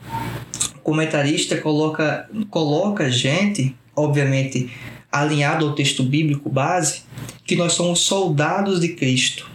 Comentarista 0.83 1.57
coloca, 1.57 2.29
coloca 2.51 3.11
gente, 3.11 3.75
obviamente 3.95 4.71
alinhado 5.11 5.67
ao 5.67 5.75
texto 5.75 6.03
bíblico 6.03 6.49
base, 6.49 7.03
que 7.45 7.55
nós 7.55 7.75
somos 7.75 8.01
soldados 8.01 8.81
de 8.81 8.89
Cristo. 8.89 9.51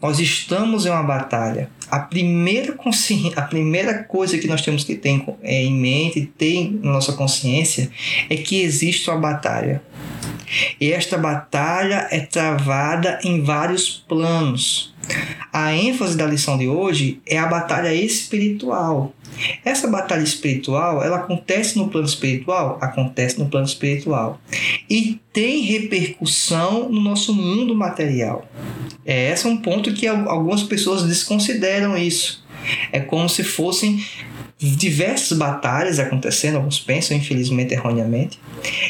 Nós 0.00 0.20
estamos 0.20 0.86
em 0.86 0.90
uma 0.90 1.02
batalha. 1.02 1.68
A 1.90 1.98
primeira, 1.98 2.72
consci... 2.72 3.32
a 3.34 3.42
primeira 3.42 4.04
coisa 4.04 4.38
que 4.38 4.46
nós 4.46 4.62
temos 4.62 4.84
que 4.84 4.94
ter 4.94 5.20
em 5.42 5.74
mente, 5.74 6.30
ter 6.38 6.70
na 6.82 6.92
nossa 6.92 7.12
consciência, 7.12 7.90
é 8.30 8.36
que 8.36 8.60
existe 8.60 9.10
uma 9.10 9.18
batalha. 9.18 9.82
E 10.80 10.92
esta 10.92 11.18
batalha 11.18 12.06
é 12.10 12.20
travada 12.20 13.18
em 13.24 13.42
vários 13.42 14.04
planos. 14.08 14.94
A 15.52 15.74
ênfase 15.74 16.16
da 16.16 16.26
lição 16.26 16.58
de 16.58 16.68
hoje 16.68 17.20
é 17.26 17.38
a 17.38 17.46
batalha 17.46 17.94
espiritual. 17.94 19.14
Essa 19.64 19.88
batalha 19.88 20.22
espiritual, 20.22 21.02
ela 21.02 21.18
acontece 21.18 21.76
no 21.76 21.88
plano 21.88 22.06
espiritual? 22.06 22.78
Acontece 22.80 23.38
no 23.38 23.46
plano 23.46 23.66
espiritual. 23.66 24.40
E 24.88 25.20
tem 25.32 25.62
repercussão 25.62 26.88
no 26.88 27.00
nosso 27.00 27.34
mundo 27.34 27.74
material. 27.74 28.48
É, 29.04 29.30
esse 29.30 29.46
é 29.46 29.50
um 29.50 29.58
ponto 29.58 29.92
que 29.92 30.06
algumas 30.06 30.62
pessoas 30.62 31.04
desconsideram 31.04 31.96
isso. 31.96 32.44
É 32.90 32.98
como 32.98 33.28
se 33.28 33.44
fossem 33.44 34.04
diversas 34.58 35.36
batalhas 35.36 35.98
acontecendo, 35.98 36.56
alguns 36.56 36.78
pensam, 36.80 37.16
infelizmente, 37.16 37.74
erroneamente, 37.74 38.40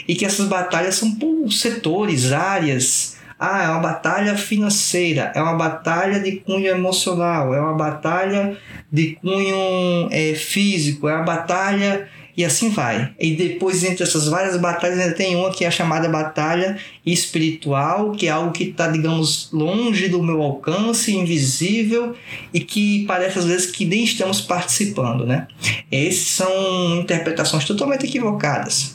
e 0.06 0.14
que 0.14 0.24
essas 0.24 0.46
batalhas 0.46 0.94
são 0.94 1.14
por 1.14 1.50
setores, 1.52 2.32
áreas. 2.32 3.16
Ah, 3.38 3.64
é 3.64 3.68
uma 3.68 3.80
batalha 3.80 4.34
financeira, 4.36 5.30
é 5.34 5.42
uma 5.42 5.54
batalha 5.54 6.20
de 6.20 6.36
cunho 6.36 6.68
emocional, 6.68 7.52
é 7.52 7.60
uma 7.60 7.74
batalha 7.74 8.56
de 8.90 9.18
cunho 9.20 10.08
é, 10.10 10.34
físico, 10.34 11.06
é 11.06 11.14
uma 11.14 11.24
batalha 11.24 12.08
e 12.36 12.44
assim 12.44 12.70
vai. 12.70 13.12
E 13.18 13.34
depois, 13.34 13.82
entre 13.82 14.02
essas 14.02 14.28
várias 14.28 14.56
batalhas, 14.56 14.98
ainda 14.98 15.14
tem 15.14 15.34
uma 15.34 15.50
que 15.50 15.64
é 15.64 15.68
a 15.68 15.70
chamada 15.70 16.08
batalha 16.08 16.78
espiritual, 17.04 18.12
que 18.12 18.26
é 18.26 18.30
algo 18.30 18.52
que 18.52 18.64
está, 18.64 18.88
digamos, 18.88 19.48
longe 19.52 20.08
do 20.08 20.22
meu 20.22 20.42
alcance, 20.42 21.14
invisível 21.14 22.14
e 22.52 22.60
que 22.60 23.04
parece 23.06 23.38
às 23.38 23.44
vezes 23.46 23.70
que 23.70 23.84
nem 23.84 24.04
estamos 24.04 24.40
participando, 24.40 25.24
né? 25.24 25.46
Essas 25.90 26.28
são 26.28 27.00
interpretações 27.00 27.64
totalmente 27.64 28.04
equivocadas 28.04 28.94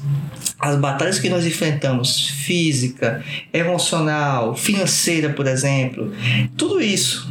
as 0.61 0.75
batalhas 0.75 1.17
que 1.17 1.27
nós 1.27 1.45
enfrentamos, 1.45 2.29
física, 2.29 3.23
emocional, 3.51 4.55
financeira, 4.55 5.31
por 5.31 5.47
exemplo, 5.47 6.13
tudo 6.55 6.79
isso 6.79 7.27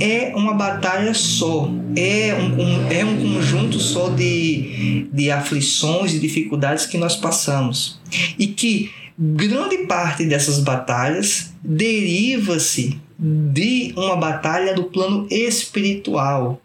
é 0.00 0.32
uma 0.34 0.54
batalha 0.54 1.12
só, 1.12 1.70
é 1.94 2.34
um, 2.34 2.60
um, 2.60 2.90
é 2.90 3.04
um 3.04 3.16
conjunto 3.18 3.78
só 3.78 4.08
de, 4.08 5.06
de 5.12 5.30
aflições 5.30 6.14
e 6.14 6.18
dificuldades 6.18 6.86
que 6.86 6.96
nós 6.96 7.14
passamos. 7.16 8.00
E 8.38 8.46
que 8.46 8.90
grande 9.18 9.78
parte 9.86 10.24
dessas 10.24 10.58
batalhas 10.60 11.52
deriva-se 11.62 12.98
de 13.18 13.92
uma 13.94 14.16
batalha 14.16 14.74
do 14.74 14.84
plano 14.84 15.26
espiritual. 15.30 16.62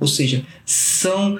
Ou 0.00 0.08
seja, 0.08 0.44
são 0.66 1.38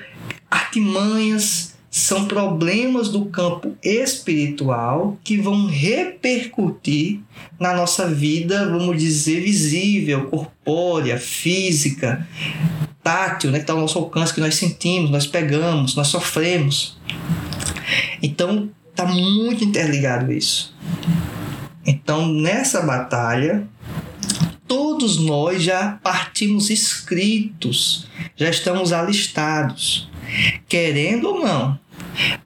artimanhas 0.48 1.71
são 1.94 2.24
problemas 2.24 3.10
do 3.10 3.26
campo 3.26 3.76
espiritual 3.82 5.18
que 5.22 5.36
vão 5.36 5.66
repercutir 5.66 7.20
na 7.60 7.74
nossa 7.74 8.08
vida, 8.08 8.66
vamos 8.70 8.96
dizer, 8.98 9.42
visível, 9.42 10.24
corpórea, 10.30 11.18
física, 11.18 12.26
tátil, 13.02 13.50
né, 13.50 13.58
que 13.58 13.64
está 13.64 13.74
ao 13.74 13.80
nosso 13.80 13.98
alcance, 13.98 14.32
que 14.32 14.40
nós 14.40 14.54
sentimos, 14.54 15.10
nós 15.10 15.26
pegamos, 15.26 15.94
nós 15.94 16.08
sofremos. 16.08 16.96
Então, 18.22 18.70
está 18.90 19.04
muito 19.04 19.62
interligado 19.62 20.32
isso. 20.32 20.74
Então, 21.84 22.26
nessa 22.26 22.80
batalha, 22.80 23.68
todos 24.66 25.18
nós 25.18 25.62
já 25.62 26.00
partimos 26.02 26.70
inscritos, 26.70 28.08
já 28.34 28.48
estamos 28.48 28.94
alistados, 28.94 30.08
querendo 30.66 31.28
ou 31.28 31.44
não, 31.44 31.81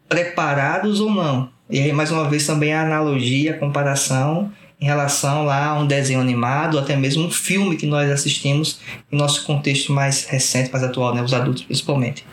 preparados 0.09 1.01
ou 1.01 1.11
não. 1.11 1.51
E 1.69 1.81
aí, 1.81 1.93
mais 1.93 2.11
uma 2.11 2.29
vez, 2.29 2.47
também 2.47 2.73
a 2.73 2.83
analogia, 2.83 3.53
a 3.53 3.59
comparação 3.59 4.53
em 4.81 4.85
relação 4.85 5.45
lá 5.45 5.69
a 5.69 5.79
um 5.79 5.87
desenho 5.87 6.21
animado, 6.21 6.79
até 6.79 6.97
mesmo 6.97 7.27
um 7.27 7.31
filme 7.31 7.77
que 7.77 7.87
nós 7.87 8.11
assistimos 8.11 8.81
em 9.11 9.17
nosso 9.17 9.45
contexto 9.45 9.93
mais 9.93 10.27
recente, 10.27 10.71
mais 10.71 10.85
atual, 10.85 11.15
né? 11.15 11.23
os 11.23 11.33
adultos 11.33 11.63
principalmente. 11.63 12.25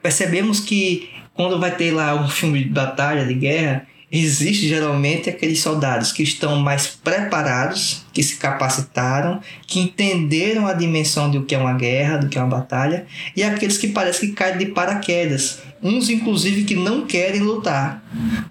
Percebemos 0.00 0.60
que 0.60 1.10
quando 1.34 1.58
vai 1.58 1.74
ter 1.74 1.90
lá 1.90 2.14
um 2.14 2.28
filme 2.28 2.62
de 2.62 2.70
batalha, 2.70 3.26
de 3.26 3.34
guerra, 3.34 3.86
existe 4.12 4.68
geralmente 4.68 5.30
aqueles 5.30 5.60
soldados 5.60 6.12
que 6.12 6.22
estão 6.22 6.56
mais 6.56 6.86
preparados, 6.86 8.04
que 8.12 8.22
se 8.22 8.36
capacitaram, 8.36 9.40
que 9.66 9.80
entenderam 9.80 10.66
a 10.66 10.74
dimensão 10.74 11.30
do 11.30 11.44
que 11.44 11.54
é 11.54 11.58
uma 11.58 11.72
guerra, 11.72 12.18
do 12.18 12.28
que 12.28 12.36
é 12.36 12.42
uma 12.42 12.50
batalha, 12.50 13.06
e 13.34 13.42
aqueles 13.42 13.78
que 13.78 13.88
parecem 13.88 14.28
que 14.28 14.34
caem 14.34 14.58
de 14.58 14.66
paraquedas, 14.66 15.60
uns 15.82 16.10
inclusive 16.10 16.64
que 16.64 16.74
não 16.74 17.06
querem 17.06 17.40
lutar, 17.40 18.04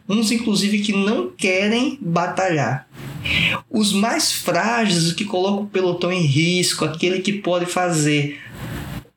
uns 0.10 0.32
inclusive 0.32 0.80
que 0.80 0.94
não 0.94 1.30
querem 1.30 2.00
batalhar. 2.02 2.88
Os 3.70 3.94
mais 3.94 4.32
frágeis, 4.32 5.06
os 5.06 5.14
que 5.14 5.26
colocam 5.26 5.64
o 5.64 5.68
pelotão 5.68 6.12
em 6.12 6.26
risco, 6.26 6.84
aquele 6.84 7.20
que 7.20 7.34
pode 7.34 7.68
fazer 7.68 8.40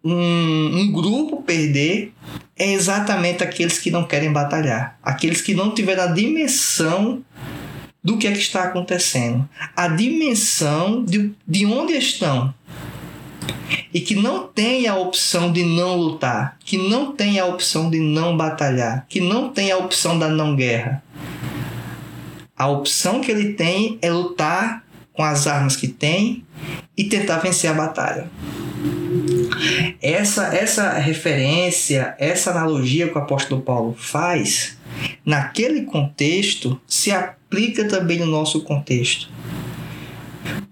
um, 0.05 0.81
um 0.81 0.93
grupo 0.93 1.43
perder, 1.43 2.13
é 2.57 2.73
exatamente 2.73 3.43
aqueles 3.43 3.79
que 3.79 3.91
não 3.91 4.05
querem 4.05 4.33
batalhar, 4.33 4.99
aqueles 5.03 5.41
que 5.41 5.55
não 5.55 5.75
tiveram 5.75 6.05
a 6.05 6.09
dimensão 6.09 7.25
do 8.03 8.19
que 8.19 8.27
é 8.27 8.33
que 8.33 8.39
está 8.39 8.65
acontecendo, 8.65 9.49
a 9.75 9.89
dimensão 9.89 11.03
de, 11.03 11.33
de 11.49 11.65
onde 11.65 11.95
estão 11.95 12.53
e 13.95 14.01
que 14.01 14.15
não 14.15 14.47
tem 14.47 14.87
a 14.87 14.97
opção 14.97 15.51
de 15.51 15.65
não 15.65 15.97
lutar, 15.97 16.59
que 16.65 16.77
não 16.77 17.13
tem 17.13 17.39
a 17.39 17.47
opção 17.47 17.89
de 17.89 17.99
não 17.99 18.37
batalhar, 18.37 19.07
que 19.09 19.21
não 19.21 19.49
tem 19.49 19.73
a 19.73 19.79
opção 19.79 20.19
da 20.19 20.29
não 20.29 20.55
guerra. 20.55 21.03
A 22.57 22.69
opção 22.69 23.21
que 23.21 23.31
ele 23.31 23.55
tem 23.55 23.99
é 24.03 24.11
lutar 24.11 24.84
com 25.15 25.23
as 25.23 25.47
armas 25.47 25.77
que 25.77 25.89
tem 25.89 26.45
e 26.97 27.05
tentar 27.05 27.39
vencer 27.39 27.71
a 27.71 27.75
batalha. 27.75 28.29
Essa, 30.03 30.55
essa 30.55 30.93
referência, 30.99 32.15
essa 32.19 32.51
analogia 32.51 33.09
que 33.09 33.15
o 33.15 33.23
apóstolo 33.23 33.63
Paulo 33.63 33.97
faz, 33.97 34.77
naquele 35.25 35.83
contexto, 35.83 36.79
se 36.87 37.11
aplica 37.13 37.87
também 37.87 38.19
no 38.19 38.27
nosso 38.27 38.63
contexto. 38.63 39.31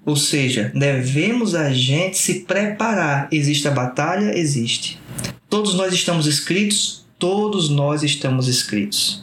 Ou 0.05 0.17
seja, 0.17 0.73
devemos 0.75 1.55
a 1.55 1.73
gente 1.73 2.19
se 2.19 2.41
preparar. 2.41 3.29
Existe 3.31 3.69
a 3.69 3.71
batalha? 3.71 4.37
Existe. 4.37 5.01
Todos 5.49 5.75
nós 5.75 5.93
estamos 5.95 6.27
escritos? 6.27 7.07
Todos 7.19 7.69
nós 7.69 8.03
estamos 8.03 8.49
escritos. 8.49 9.22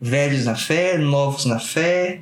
Velhos 0.00 0.46
na 0.46 0.54
fé, 0.54 0.96
novos 0.96 1.44
na 1.44 1.58
fé, 1.58 2.20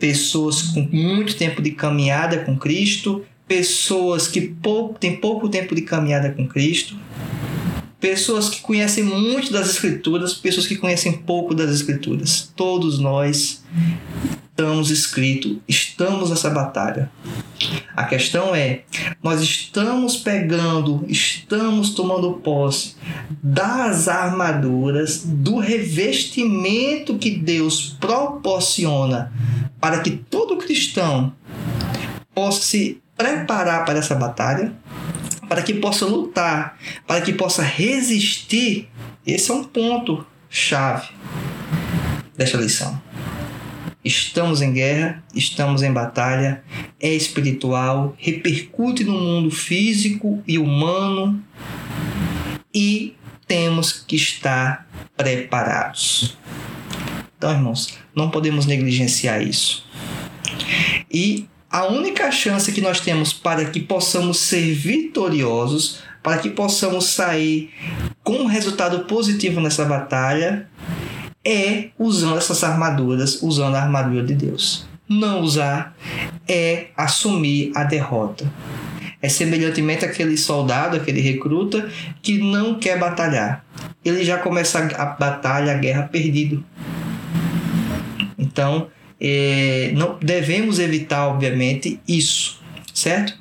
pessoas 0.00 0.62
com 0.62 0.88
muito 0.90 1.36
tempo 1.36 1.60
de 1.60 1.72
caminhada 1.72 2.38
com 2.38 2.56
Cristo, 2.56 3.24
pessoas 3.46 4.26
que 4.26 4.40
pouco, 4.40 4.98
têm 4.98 5.16
pouco 5.16 5.48
tempo 5.48 5.74
de 5.74 5.82
caminhada 5.82 6.30
com 6.30 6.48
Cristo, 6.48 6.96
pessoas 8.00 8.48
que 8.48 8.60
conhecem 8.60 9.04
muito 9.04 9.52
das 9.52 9.68
Escrituras, 9.70 10.34
pessoas 10.34 10.66
que 10.66 10.76
conhecem 10.76 11.12
pouco 11.12 11.54
das 11.54 11.70
Escrituras. 11.70 12.50
Todos 12.56 12.98
nós 12.98 13.62
estamos 14.52 14.90
escritos, 14.90 15.56
estamos 15.66 16.30
nessa 16.30 16.50
batalha. 16.50 17.10
A 17.96 18.04
questão 18.04 18.54
é, 18.54 18.82
nós 19.22 19.40
estamos 19.40 20.16
pegando, 20.16 21.04
estamos 21.08 21.90
tomando 21.90 22.34
posse 22.34 22.96
das 23.42 24.08
armaduras, 24.08 25.22
do 25.24 25.58
revestimento 25.58 27.18
que 27.18 27.30
Deus 27.30 27.96
proporciona 27.98 29.32
para 29.80 30.00
que 30.00 30.10
todo 30.10 30.58
cristão 30.58 31.32
possa 32.34 32.62
se 32.62 33.00
preparar 33.16 33.84
para 33.84 33.98
essa 33.98 34.14
batalha, 34.14 34.72
para 35.48 35.62
que 35.62 35.74
possa 35.74 36.04
lutar, 36.04 36.78
para 37.06 37.20
que 37.20 37.32
possa 37.32 37.62
resistir. 37.62 38.88
Esse 39.26 39.50
é 39.50 39.54
um 39.54 39.64
ponto 39.64 40.26
chave 40.50 41.08
desta 42.36 42.58
lição. 42.58 43.11
Estamos 44.04 44.60
em 44.60 44.72
guerra, 44.72 45.22
estamos 45.34 45.82
em 45.82 45.92
batalha, 45.92 46.64
é 46.98 47.12
espiritual, 47.14 48.16
repercute 48.18 49.04
no 49.04 49.12
mundo 49.12 49.50
físico 49.50 50.42
e 50.46 50.58
humano 50.58 51.42
e 52.74 53.14
temos 53.46 53.92
que 53.92 54.16
estar 54.16 54.88
preparados. 55.16 56.36
Então, 57.38 57.52
irmãos, 57.52 57.98
não 58.14 58.30
podemos 58.30 58.66
negligenciar 58.66 59.42
isso. 59.42 59.86
E 61.10 61.46
a 61.70 61.86
única 61.86 62.30
chance 62.30 62.70
que 62.72 62.80
nós 62.80 63.00
temos 63.00 63.32
para 63.32 63.64
que 63.64 63.80
possamos 63.80 64.38
ser 64.38 64.74
vitoriosos, 64.74 66.02
para 66.22 66.38
que 66.38 66.50
possamos 66.50 67.06
sair 67.06 67.70
com 68.22 68.34
um 68.34 68.46
resultado 68.46 69.06
positivo 69.06 69.60
nessa 69.60 69.84
batalha, 69.84 70.68
é 71.44 71.88
usando 71.98 72.38
essas 72.38 72.62
armaduras, 72.62 73.42
usando 73.42 73.74
a 73.74 73.82
armadura 73.82 74.24
de 74.24 74.34
Deus. 74.34 74.86
Não 75.08 75.40
usar 75.40 75.96
é 76.48 76.86
assumir 76.96 77.72
a 77.74 77.84
derrota. 77.84 78.50
É 79.20 79.28
semelhantemente 79.28 80.04
aquele 80.04 80.36
soldado, 80.36 80.96
aquele 80.96 81.20
recruta 81.20 81.88
que 82.20 82.38
não 82.38 82.78
quer 82.78 82.98
batalhar. 82.98 83.64
Ele 84.04 84.24
já 84.24 84.38
começa 84.38 84.80
a 84.96 85.06
batalha, 85.06 85.72
a 85.72 85.78
guerra 85.78 86.02
perdido. 86.04 86.64
Então, 88.36 88.88
é, 89.20 89.92
não 89.94 90.18
devemos 90.20 90.80
evitar, 90.80 91.28
obviamente, 91.28 92.00
isso, 92.08 92.60
certo? 92.92 93.38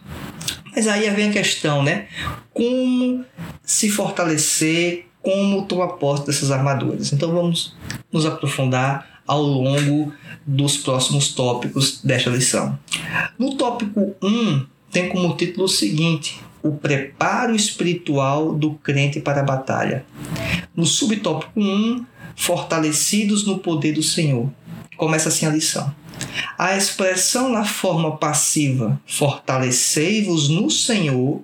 Mas 0.76 0.88
aí 0.88 1.10
vem 1.10 1.30
a 1.30 1.34
questão, 1.34 1.82
né? 1.82 2.06
Como 2.54 3.26
se 3.64 3.90
fortalecer, 3.90 5.08
como 5.21 5.65
tomar 5.65 5.89
posse 5.93 6.25
dessas 6.25 6.51
armaduras. 6.51 7.13
Então 7.13 7.31
vamos 7.31 7.75
nos 8.12 8.25
aprofundar 8.25 9.21
ao 9.27 9.41
longo 9.41 10.13
dos 10.45 10.77
próximos 10.77 11.34
tópicos 11.34 12.01
desta 12.03 12.29
lição. 12.29 12.77
No 13.38 13.55
tópico 13.55 14.15
1, 14.21 14.65
tem 14.91 15.10
como 15.10 15.36
título 15.36 15.65
o 15.65 15.69
seguinte: 15.69 16.39
O 16.62 16.71
preparo 16.71 17.55
espiritual 17.55 18.53
do 18.53 18.73
crente 18.73 19.19
para 19.19 19.41
a 19.41 19.45
batalha. 19.45 20.05
No 20.75 20.86
subtópico 20.86 21.60
1, 21.60 22.05
fortalecidos 22.36 23.45
no 23.45 23.60
poder 23.60 23.93
do 23.93 24.03
Senhor. 24.03 24.49
Começa 24.97 25.29
assim 25.29 25.45
a 25.45 25.49
lição. 25.49 25.93
A 26.57 26.77
expressão 26.77 27.49
na 27.49 27.65
forma 27.65 28.17
passiva, 28.17 28.99
fortalecei-vos 29.07 30.49
no 30.49 30.69
Senhor, 30.69 31.41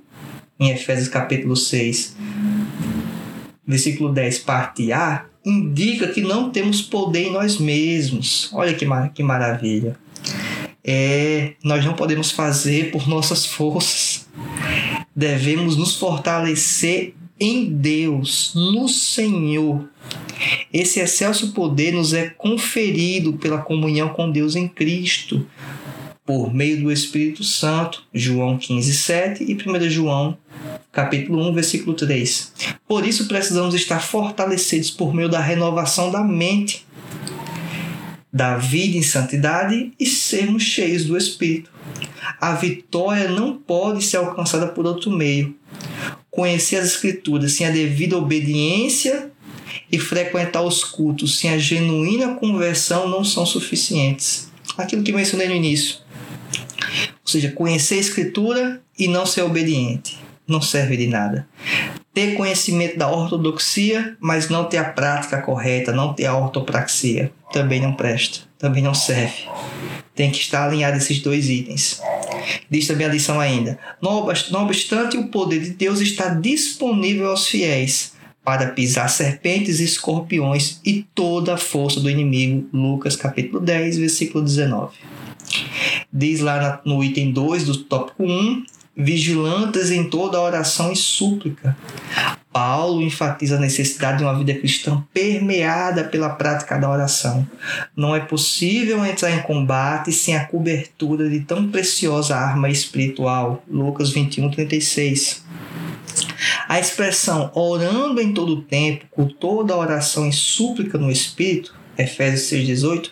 em 0.60 0.70
Efésios 0.70 1.08
capítulo 1.08 1.56
6, 1.56 2.16
versículo 3.68 4.14
10, 4.14 4.40
parte 4.40 4.92
A, 4.94 5.26
indica 5.46 6.08
que 6.08 6.22
não 6.22 6.50
temos 6.50 6.82
poder 6.82 7.28
em 7.28 7.32
nós 7.32 7.58
mesmos. 7.58 8.50
Olha 8.54 8.74
que, 8.74 8.86
mar 8.86 9.12
que 9.14 9.22
maravilha. 9.22 9.98
É, 10.84 11.54
nós 11.64 11.84
não 11.84 11.94
podemos 11.94 12.32
fazer 12.32 12.92
por 12.92 13.08
nossas 13.08 13.46
forças. 13.46 14.28
Devemos 15.14 15.76
nos 15.76 15.98
fortalecer 15.98 17.14
em 17.40 17.66
Deus, 17.66 18.54
no 18.56 18.88
Senhor. 18.88 19.88
Esse 20.72 21.00
excelso 21.00 21.52
poder 21.52 21.94
nos 21.94 22.14
é 22.14 22.30
conferido 22.30 23.34
pela 23.34 23.60
comunhão 23.60 24.10
com 24.10 24.32
Deus 24.32 24.56
em 24.56 24.68
Cristo, 24.68 25.46
por 26.26 26.54
meio 26.54 26.82
do 26.82 26.92
Espírito 26.92 27.44
Santo, 27.44 28.04
João 28.14 28.58
15, 28.58 28.94
7 28.94 29.44
e 29.44 29.54
1 29.56 29.90
João 29.90 30.38
capítulo 30.92 31.48
1, 31.50 31.54
versículo 31.54 31.96
3. 31.96 32.54
Por 32.88 33.06
isso 33.06 33.28
precisamos 33.28 33.76
estar 33.76 34.00
fortalecidos 34.00 34.90
por 34.90 35.14
meio 35.14 35.30
da 35.30 35.40
renovação 35.40 36.12
da 36.12 36.24
mente, 36.24 36.86
da 38.32 38.58
vida 38.58 38.98
em 38.98 39.02
santidade 39.02 39.92
e 40.00 40.06
sermos 40.06 40.64
cheios 40.64 41.06
do 41.06 41.18
Espírito. 41.18 41.72
A 42.40 42.54
vitória 42.54 43.30
não 43.30 43.56
pode 43.56 44.04
ser 44.04 44.18
alcançada 44.18 44.68
por 44.68 44.86
outro 44.86 45.12
meio. 45.12 45.56
Conhecer 46.30 46.78
as 46.78 46.88
Escrituras 46.88 47.54
sem 47.54 47.66
a 47.66 47.72
devida 47.72 48.18
obediência 48.18 49.32
e 49.92 49.98
frequentar 49.98 50.62
os 50.62 50.84
cultos 50.84 51.40
sem 51.40 51.50
a 51.50 51.58
genuína 51.58 52.36
conversão 52.36 53.08
não 53.08 53.24
são 53.24 53.46
suficientes. 53.46 54.52
Aquilo 54.78 55.04
que 55.04 55.14
mencionei 55.14 55.48
no 55.48 55.56
início. 55.56 55.98
Ou 57.24 57.32
seja, 57.32 57.52
conhecer 57.52 57.96
a 57.96 58.00
Escritura 58.00 58.82
e 58.98 59.08
não 59.08 59.26
ser 59.26 59.42
obediente 59.42 60.27
não 60.48 60.62
serve 60.62 60.98
de 60.98 61.08
nada. 61.08 61.48
Ter 62.14 62.36
conhecimento 62.36 62.98
da 62.98 63.12
ortodoxia, 63.12 64.18
mas 64.20 64.50
não 64.50 64.66
ter 64.66 64.78
a 64.78 64.86
prática 64.86 65.42
correta, 65.42 65.92
não 65.92 66.14
ter 66.14 66.26
a 66.26 66.36
ortopraxia, 66.36 67.32
também 67.52 67.82
não 67.82 67.94
presta, 67.94 68.40
também 68.58 68.82
não 68.82 68.94
serve. 68.94 69.44
Tem 70.16 70.32
que 70.32 70.40
estar 70.40 70.66
alinhado 70.66 70.98
esses 70.98 71.20
dois 71.22 71.50
itens. 71.50 72.02
Diz 72.70 72.88
também 72.88 73.06
a 73.06 73.12
lição 73.12 73.40
ainda: 73.40 73.78
não 74.02 74.26
obstante, 74.64 75.18
o 75.18 75.28
poder 75.28 75.60
de 75.60 75.72
Deus 75.72 76.00
está 76.00 76.30
disponível 76.30 77.30
aos 77.30 77.48
fiéis 77.48 78.14
para 78.44 78.68
pisar 78.68 79.10
serpentes 79.10 79.82
e 79.82 79.84
escorpiões 79.84 80.80
e 80.86 81.06
toda 81.14 81.54
a 81.54 81.58
força 81.58 82.00
do 82.00 82.10
inimigo. 82.10 82.68
Lucas 82.72 83.16
capítulo 83.16 83.60
10, 83.60 83.98
versículo 83.98 84.44
19. 84.44 84.96
Diz 86.12 86.40
lá 86.40 86.82
no 86.86 87.04
item 87.04 87.32
2 87.32 87.66
do 87.66 87.78
tópico 87.84 88.24
1, 88.24 88.64
vigilantes 88.98 89.92
em 89.92 90.10
toda 90.10 90.42
oração 90.42 90.92
e 90.92 90.96
súplica. 90.96 91.78
Paulo 92.52 93.04
enfatiza 93.04 93.56
a 93.56 93.60
necessidade 93.60 94.18
de 94.18 94.24
uma 94.24 94.36
vida 94.36 94.52
cristã 94.56 95.04
permeada 95.14 96.04
pela 96.04 96.30
prática 96.30 96.76
da 96.80 96.90
oração. 96.90 97.48
Não 97.96 98.16
é 98.16 98.20
possível 98.20 99.06
entrar 99.06 99.30
em 99.32 99.44
combate 99.44 100.12
sem 100.12 100.36
a 100.36 100.46
cobertura 100.46 101.30
de 101.30 101.42
tão 101.42 101.70
preciosa 101.70 102.36
arma 102.36 102.68
espiritual. 102.68 103.64
Lucas 103.70 104.10
21, 104.10 104.50
36. 104.50 105.46
A 106.68 106.80
expressão 106.80 107.52
orando 107.54 108.20
em 108.20 108.34
todo 108.34 108.54
o 108.54 108.62
tempo, 108.62 109.06
com 109.12 109.28
toda 109.28 109.78
oração 109.78 110.28
e 110.28 110.34
súplica 110.34 110.98
no 110.98 111.12
Espírito, 111.12 111.76
Efésios 111.96 112.50
6,18, 112.50 113.12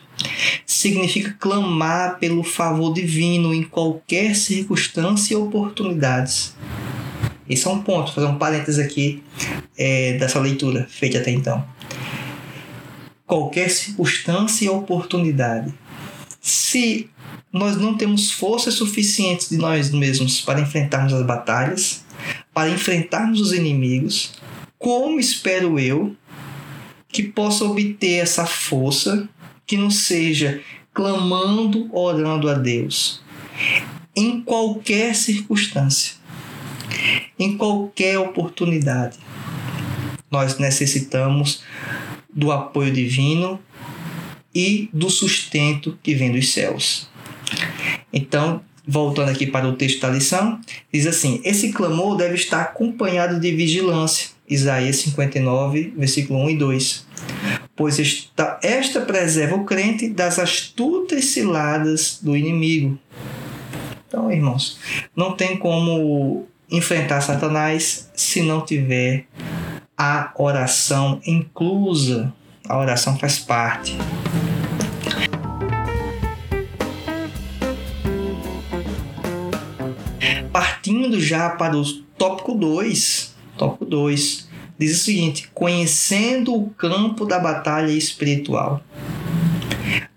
significa 0.65 1.35
clamar 1.39 2.19
pelo 2.19 2.43
favor 2.43 2.93
divino 2.93 3.53
em 3.53 3.63
qualquer 3.63 4.35
circunstância 4.35 5.33
e 5.33 5.37
oportunidades. 5.37 6.55
Esse 7.49 7.67
é 7.67 7.69
um 7.69 7.81
ponto, 7.81 8.11
fazer 8.11 8.27
um 8.27 8.37
parênteses 8.37 8.83
aqui 8.83 9.23
é, 9.77 10.17
dessa 10.17 10.39
leitura 10.39 10.87
feita 10.89 11.19
até 11.19 11.31
então. 11.31 11.65
Qualquer 13.25 13.69
circunstância 13.69 14.65
e 14.65 14.69
oportunidade. 14.69 15.73
Se 16.41 17.09
nós 17.51 17.77
não 17.77 17.95
temos 17.95 18.31
forças 18.31 18.73
suficientes 18.73 19.49
de 19.49 19.57
nós 19.57 19.91
mesmos 19.91 20.41
para 20.41 20.59
enfrentarmos 20.59 21.13
as 21.13 21.25
batalhas, 21.25 22.03
para 22.53 22.69
enfrentarmos 22.69 23.39
os 23.39 23.53
inimigos, 23.53 24.33
como 24.77 25.19
espero 25.19 25.79
eu 25.79 26.15
que 27.07 27.23
possa 27.23 27.63
obter 27.63 28.15
essa 28.15 28.45
força 28.45 29.29
que 29.65 29.77
não 29.77 29.89
seja 29.89 30.61
clamando, 30.93 31.89
orando 31.91 32.49
a 32.49 32.53
Deus, 32.53 33.21
em 34.15 34.41
qualquer 34.41 35.13
circunstância, 35.15 36.15
em 37.37 37.57
qualquer 37.57 38.17
oportunidade. 38.17 39.17
Nós 40.31 40.57
necessitamos 40.57 41.63
do 42.33 42.51
apoio 42.51 42.91
divino 42.91 43.59
e 44.53 44.89
do 44.93 45.09
sustento 45.09 45.97
que 46.01 46.15
vem 46.15 46.31
dos 46.31 46.53
céus. 46.53 47.09
Então, 48.11 48.61
voltando 48.87 49.29
aqui 49.29 49.45
para 49.45 49.67
o 49.67 49.75
texto 49.75 49.99
da 50.01 50.09
lição, 50.09 50.59
diz 50.93 51.05
assim: 51.05 51.41
esse 51.43 51.71
clamor 51.71 52.15
deve 52.15 52.35
estar 52.35 52.61
acompanhado 52.61 53.39
de 53.39 53.51
vigilância. 53.51 54.29
Isaías 54.47 54.97
59, 54.97 55.93
versículo 55.97 56.43
1 56.45 56.49
e 56.51 56.57
2. 56.57 57.05
Pois 57.75 57.99
esta, 57.99 58.57
esta 58.63 59.01
preserva 59.01 59.55
o 59.55 59.65
crente 59.65 60.07
das 60.07 60.39
astutas 60.39 61.25
ciladas 61.25 62.19
do 62.21 62.35
inimigo. 62.35 62.97
Então, 64.07 64.31
irmãos, 64.31 64.79
não 65.13 65.35
tem 65.35 65.57
como 65.57 66.47
enfrentar 66.71 67.19
Satanás 67.19 68.09
se 68.15 68.41
não 68.41 68.61
tiver 68.65 69.25
a 69.97 70.31
oração 70.35 71.19
inclusa. 71.25 72.33
A 72.67 72.77
oração 72.77 73.19
faz 73.19 73.39
parte. 73.39 73.97
Partindo 80.51 81.19
já 81.19 81.49
para 81.49 81.75
o 81.75 81.83
tópico 82.17 82.53
2, 82.55 83.35
tópico 83.57 83.85
2, 83.85 84.44
diz 84.77 84.99
o 84.99 85.03
seguinte: 85.03 85.49
conhecendo 85.53 86.53
o 86.53 86.69
campo 86.71 87.25
da 87.25 87.39
batalha 87.39 87.91
espiritual. 87.91 88.83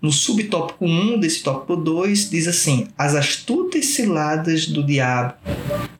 No 0.01 0.11
subtópico 0.11 0.85
1 0.85 1.19
desse 1.19 1.43
tópico 1.43 1.75
2 1.75 2.29
diz 2.29 2.47
assim: 2.47 2.87
as 2.97 3.15
astutas 3.15 3.85
ciladas 3.87 4.65
do 4.65 4.83
diabo, 4.83 5.33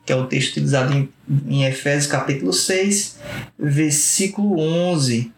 que 0.06 0.14
é 0.14 0.16
o 0.16 0.26
texto 0.26 0.52
utilizado 0.52 0.94
em, 0.94 1.10
em 1.48 1.66
Efésios 1.66 2.08
capítulo 2.08 2.54
6, 2.54 3.18
versículo 3.58 4.60
11. 4.60 5.32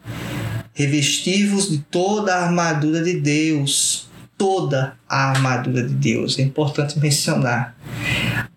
Revestivos 0.74 1.70
de 1.70 1.80
toda 1.80 2.34
a 2.34 2.46
armadura 2.46 3.04
de 3.04 3.20
Deus, 3.20 4.10
toda 4.38 4.98
a 5.08 5.30
armadura 5.32 5.84
de 5.84 5.94
Deus. 5.94 6.40
É 6.40 6.42
importante 6.42 6.98
mencionar. 6.98 7.76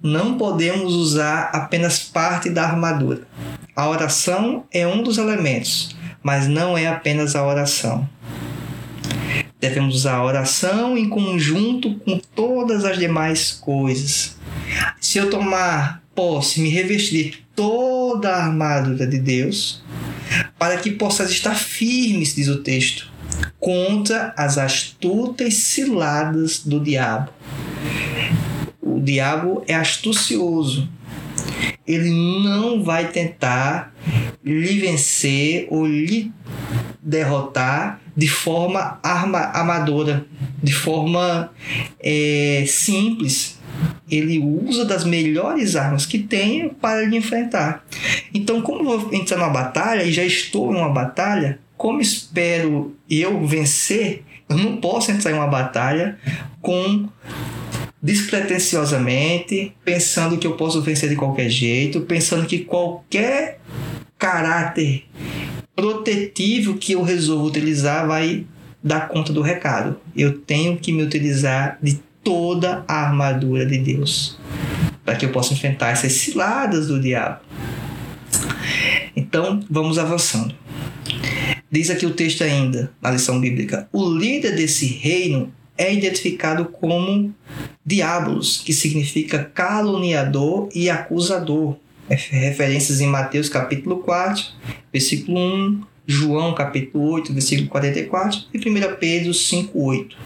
Não 0.03 0.39
podemos 0.39 0.95
usar 0.95 1.51
apenas 1.53 1.99
parte 1.99 2.49
da 2.49 2.63
armadura. 2.63 3.27
A 3.77 3.89
oração 3.89 4.65
é 4.71 4.87
um 4.87 5.03
dos 5.03 5.19
elementos, 5.19 5.97
mas 6.23 6.47
não 6.47 6.79
é 6.79 6.87
apenas 6.87 7.35
a 7.35 7.45
oração. 7.45 8.09
Devemos 9.61 9.97
usar 9.97 10.15
a 10.15 10.25
oração 10.25 10.97
em 10.97 11.09
conjunto 11.09 11.95
com 12.01 12.21
todas 12.37 12.85
as 12.85 12.97
demais 12.97 13.51
coisas. 13.51 14.37
Se 15.01 15.19
eu 15.19 15.29
tomar 15.29 16.05
posse, 16.15 16.61
me 16.61 16.69
revestir 16.69 17.31
de 17.31 17.45
toda 17.57 18.31
a 18.31 18.45
armadura 18.45 19.09
de 19.09 19.19
Deus, 19.19 19.83
para 20.57 20.77
que 20.77 20.93
possas 20.93 21.33
estar 21.33 21.57
firmes, 21.57 22.37
diz 22.37 22.47
o 22.47 22.63
texto, 22.63 23.11
contra 23.59 24.33
as 24.37 24.57
astutas 24.57 25.55
ciladas 25.55 26.61
do 26.61 26.79
diabo. 26.79 27.33
O 28.81 29.01
diabo 29.01 29.65
é 29.67 29.75
astucioso. 29.75 30.89
Ele 31.87 32.11
não 32.11 32.83
vai 32.83 33.09
tentar 33.09 33.95
lhe 34.45 34.81
vencer 34.81 35.67
ou 35.71 35.87
lhe 35.87 36.33
derrotar 37.03 38.01
de 38.17 38.29
forma 38.29 38.99
arma, 39.03 39.41
amadora, 39.53 40.27
de 40.63 40.73
forma 40.73 41.51
é, 42.01 42.65
simples. 42.67 43.59
Ele 44.11 44.39
usa 44.39 44.85
das 44.85 45.05
melhores 45.05 45.77
armas 45.77 46.07
que 46.07 46.19
tem 46.19 46.69
para 46.69 47.03
lhe 47.03 47.17
enfrentar. 47.17 47.85
Então, 48.33 48.63
como 48.63 48.85
vou 48.85 49.13
entrar 49.13 49.39
numa 49.39 49.51
batalha 49.51 50.05
e 50.05 50.13
já 50.13 50.25
estou 50.25 50.73
em 50.73 50.79
uma 50.79 50.91
batalha, 50.91 51.59
como 51.77 52.01
espero 52.01 52.95
eu 53.11 53.45
vencer, 53.47 54.23
eu 54.49 54.57
não 54.57 54.77
posso 54.77 55.11
entrar 55.11 55.33
em 55.33 55.35
uma 55.35 55.47
batalha 55.47 56.19
com 56.61 57.09
despretensiosamente, 58.05 59.75
pensando 59.83 60.37
que 60.37 60.47
eu 60.47 60.59
posso 60.59 60.83
vencer 60.83 61.09
de 61.09 61.17
qualquer 61.17 61.49
jeito, 61.49 62.03
pensando 62.03 62.47
que 62.47 62.59
qualquer 62.59 63.59
caráter 64.19 65.05
protetivo 65.75 66.75
que 66.75 66.93
eu 66.93 67.03
resolvo 67.03 67.47
utilizar 67.47 68.07
vai 68.07 68.45
dar 68.83 69.09
conta 69.09 69.33
do 69.33 69.41
recado. 69.41 69.99
Eu 70.15 70.39
tenho 70.39 70.77
que 70.77 70.93
me 70.93 71.03
utilizar 71.03 71.79
de 71.83 71.99
toda 72.23 72.85
a 72.87 73.07
armadura 73.07 73.65
de 73.65 73.79
Deus 73.79 74.39
para 75.03 75.17
que 75.17 75.25
eu 75.25 75.33
possa 75.33 75.55
enfrentar 75.55 75.89
essas 75.89 76.13
ciladas 76.13 76.89
do 76.89 77.01
diabo. 77.01 77.41
Então, 79.17 79.61
vamos 79.71 79.99
avançando. 79.99 80.55
Diz 81.71 81.89
aqui 81.89 82.05
o 82.05 82.13
texto 82.13 82.45
ainda, 82.45 82.93
na 83.01 83.11
lição 83.11 83.41
bíblica: 83.41 83.89
o 83.91 84.07
líder 84.11 84.55
desse 84.57 84.87
reino 84.87 85.51
é 85.77 85.93
identificado 85.93 86.67
como 86.67 87.35
diabos, 87.85 88.63
que 88.65 88.73
significa 88.73 89.45
caluniador 89.45 90.69
e 90.75 90.89
acusador. 90.89 91.77
É 92.09 92.15
referências 92.15 93.01
em 93.01 93.07
Mateus 93.07 93.49
capítulo 93.49 93.99
4, 93.99 94.45
versículo 94.93 95.39
1, 95.39 95.83
João 96.07 96.55
capítulo 96.55 97.13
8, 97.13 97.33
versículo 97.33 97.69
44 97.69 98.45
e 98.53 98.59
1 98.59 98.97
Pedro 99.01 99.33
5, 99.33 99.83
8. 99.83 100.17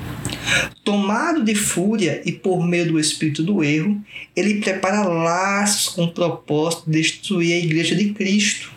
Tomado 0.82 1.44
de 1.44 1.54
fúria 1.54 2.20
e 2.24 2.32
por 2.32 2.66
meio 2.66 2.88
do 2.88 2.98
espírito 2.98 3.44
do 3.44 3.62
erro, 3.62 4.00
ele 4.34 4.61
prepara 4.61 5.06
laços 5.06 5.94
com 5.94 6.04
o 6.04 6.12
propósito 6.12 6.90
de 6.90 7.00
destruir 7.00 7.54
a 7.54 7.64
igreja 7.64 7.94
de 7.94 8.12
Cristo. 8.12 8.72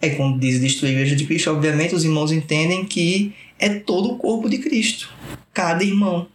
É 0.00 0.10
quando 0.10 0.38
diz 0.38 0.60
destruir 0.60 0.90
a 0.90 0.92
igreja 0.92 1.16
de 1.16 1.24
Cristo, 1.24 1.50
obviamente 1.50 1.94
os 1.94 2.04
irmãos 2.04 2.32
entendem 2.32 2.84
que 2.84 3.32
é 3.58 3.68
todo 3.68 4.12
o 4.12 4.16
corpo 4.16 4.50
de 4.50 4.58
Cristo, 4.58 5.08
cada 5.52 5.84
irmão 5.84 6.28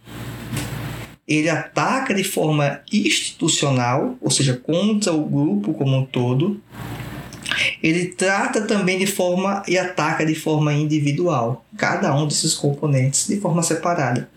ele 1.28 1.50
ataca 1.50 2.14
de 2.14 2.24
forma 2.24 2.80
institucional, 2.90 4.16
ou 4.18 4.30
seja, 4.30 4.54
contra 4.54 5.12
o 5.12 5.26
grupo 5.26 5.74
como 5.74 5.94
um 5.94 6.06
todo. 6.06 6.58
Ele 7.82 8.06
trata 8.06 8.62
também 8.62 8.98
de 8.98 9.06
forma 9.06 9.62
e 9.68 9.76
ataca 9.76 10.24
de 10.24 10.34
forma 10.34 10.72
individual, 10.72 11.66
cada 11.76 12.14
um 12.14 12.26
desses 12.26 12.54
componentes 12.54 13.28
de 13.28 13.38
forma 13.38 13.62
separada. 13.62 14.30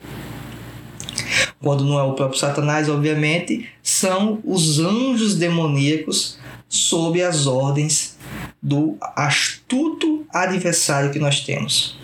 Quando 1.61 1.85
não 1.85 1.97
é 1.97 2.03
o 2.03 2.13
próprio 2.13 2.39
Satanás, 2.39 2.89
obviamente, 2.89 3.69
são 3.81 4.39
os 4.43 4.79
anjos 4.79 5.35
demoníacos 5.35 6.37
sob 6.67 7.21
as 7.21 7.47
ordens 7.47 8.17
do 8.61 8.97
astuto 9.15 10.25
adversário 10.33 11.11
que 11.11 11.19
nós 11.19 11.41
temos. 11.41 12.00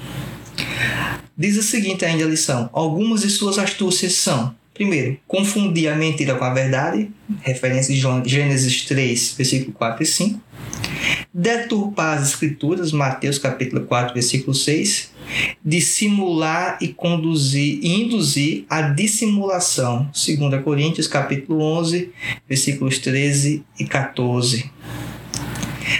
Diz 1.38 1.58
o 1.58 1.64
seguinte 1.64 2.06
ainda 2.06 2.24
a 2.24 2.28
lição: 2.28 2.70
algumas 2.74 3.22
de 3.22 3.30
suas 3.30 3.58
astúcias 3.58 4.14
são 4.14 4.56
Primeiro, 4.78 5.18
confundir 5.28 5.92
a 5.92 5.96
mentira 5.96 6.36
com 6.36 6.46
a 6.46 6.54
verdade, 6.54 7.10
referência 7.42 7.92
de 7.92 8.30
Gênesis 8.30 8.86
3, 8.86 9.34
versículo 9.36 9.74
4 9.74 10.04
e 10.04 10.06
5. 10.06 10.42
Deturpar 11.34 12.20
as 12.20 12.30
escrituras, 12.30 12.92
Mateus 12.92 13.40
capítulo 13.40 13.86
4, 13.88 14.14
versículo 14.14 14.54
6. 14.54 15.12
Dissimular 15.66 16.78
e 16.80 16.90
conduzir 16.90 17.80
e 17.82 18.04
induzir 18.04 18.66
a 18.70 18.84
dissimulação, 18.84 20.12
2 20.14 20.64
Coríntios 20.64 21.08
capítulo 21.08 21.60
11, 21.60 22.12
versículos 22.48 23.00
13 23.00 23.66
e 23.80 23.84
14. 23.84 24.70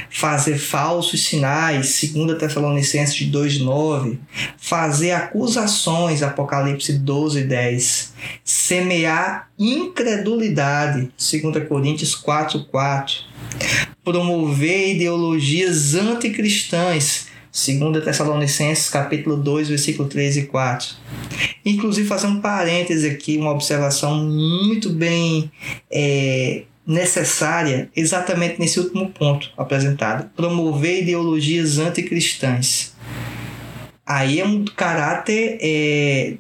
Fazer 0.10 0.58
falsos 0.58 1.24
sinais, 1.26 2.00
2 2.14 2.38
Tessalonicenses 2.38 3.16
2,9, 3.30 4.18
fazer 4.58 5.12
acusações, 5.12 6.24
Apocalipse 6.24 6.94
12, 6.94 7.44
10, 7.44 8.14
semear 8.44 9.50
incredulidade, 9.58 11.12
2 11.18 11.68
Coríntios 11.68 12.16
4, 12.16 12.66
4, 12.66 13.16
promover 14.04 14.96
ideologias 14.96 15.96
anticristãs, 15.96 17.28
2 17.52 18.04
Tessalonicenses 18.04 18.90
capítulo 18.90 19.36
2, 19.38 19.70
versículo 19.70 20.08
3 20.08 20.38
e 20.38 20.42
4. 20.44 20.96
Inclusive 21.66 22.08
fazer 22.08 22.28
um 22.28 22.40
parêntese 22.40 23.10
aqui, 23.10 23.38
uma 23.38 23.52
observação 23.52 24.24
muito 24.24 24.90
bem 24.90 25.52
é, 25.92 26.64
necessária 26.88 27.90
exatamente 27.94 28.60
nesse 28.60 28.80
último 28.80 29.10
ponto 29.10 29.52
apresentado: 29.58 30.30
promover 30.36 31.04
ideologias 31.04 31.78
anticristãs. 31.78 32.96
Aí 34.06 34.40
é 34.40 34.46
um 34.46 34.64
caráter 34.64 35.58
é, 35.62 36.36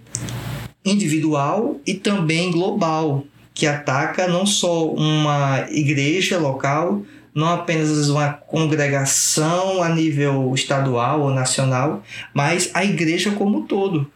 individual 0.86 1.82
e 1.86 1.94
também 1.96 2.50
global, 2.50 3.26
que 3.54 3.68
ataca 3.68 4.26
não 4.26 4.46
só 4.46 4.88
uma 4.88 5.68
igreja 5.70 6.40
local, 6.40 7.04
não 7.36 7.50
apenas 7.50 8.08
uma 8.08 8.32
congregação 8.32 9.84
a 9.84 9.90
nível 9.90 10.54
estadual 10.56 11.24
ou 11.24 11.30
nacional, 11.30 12.02
mas 12.34 12.70
a 12.74 12.86
igreja 12.86 13.32
como 13.32 13.60
um 13.60 13.66
todo. 13.66 14.10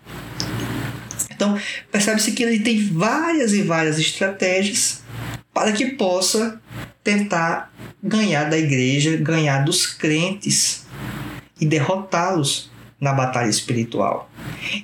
Então, 1.30 1.58
percebe-se 1.91 2.32
que 2.32 2.44
ele 2.44 2.60
tem 2.60 2.82
várias 2.88 3.54
e 3.54 3.63
várias 3.63 4.00
estratégias 4.00 5.01
para 5.54 5.72
que 5.72 5.92
possa 5.92 6.62
tentar 7.04 7.72
ganhar 8.02 8.50
da 8.50 8.58
igreja, 8.58 9.18
ganhar 9.18 9.64
dos 9.64 9.86
crentes 9.86 10.86
e 11.60 11.66
derrotá-los 11.66 12.72
na 13.00 13.14
batalha 13.14 13.50
espiritual. 13.50 14.30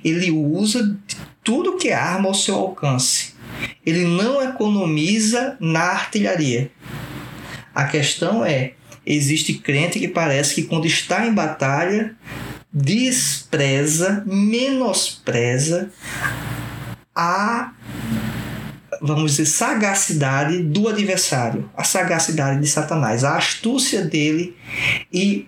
Ele 0.04 0.32
usa 0.32 0.98
tudo 1.44 1.78
que 1.78 1.90
é 1.90 1.94
arma 1.94 2.28
ao 2.28 2.34
seu 2.34 2.56
alcance. 2.56 3.36
Ele 3.86 4.06
não 4.06 4.42
economiza 4.42 5.56
na 5.60 5.82
artilharia. 5.82 6.72
A 7.74 7.86
questão 7.86 8.44
é: 8.44 8.74
existe 9.06 9.54
crente 9.54 10.00
que 10.00 10.08
parece 10.08 10.56
que 10.56 10.64
quando 10.64 10.86
está 10.86 11.26
em 11.26 11.34
batalha 11.34 12.16
despreza, 12.74 14.24
menospreza 14.26 15.92
a 17.16 17.74
vamos 19.02 19.32
dizer, 19.32 19.46
sagacidade 19.46 20.62
do 20.64 20.88
adversário, 20.88 21.70
a 21.76 21.84
sagacidade 21.84 22.60
de 22.60 22.68
Satanás, 22.68 23.24
a 23.24 23.38
astúcia 23.38 24.04
dele 24.04 24.56
e 25.12 25.48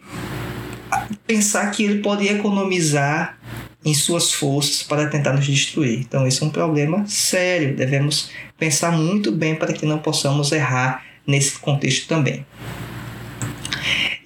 pensar 1.25 1.69
que 1.71 1.83
ele 1.83 2.01
pode 2.01 2.27
economizar 2.27 3.37
em 3.83 3.93
suas 3.93 4.33
forças 4.33 4.83
para 4.83 5.07
tentar 5.07 5.33
nos 5.33 5.45
destruir. 5.45 5.99
Então, 5.99 6.27
isso 6.27 6.43
é 6.43 6.47
um 6.47 6.51
problema 6.51 7.05
sério. 7.07 7.75
Devemos 7.75 8.29
pensar 8.57 8.91
muito 8.91 9.31
bem 9.31 9.55
para 9.55 9.71
que 9.71 9.85
não 9.85 9.99
possamos 9.99 10.51
errar 10.51 11.03
nesse 11.25 11.57
contexto 11.59 12.07
também. 12.07 12.45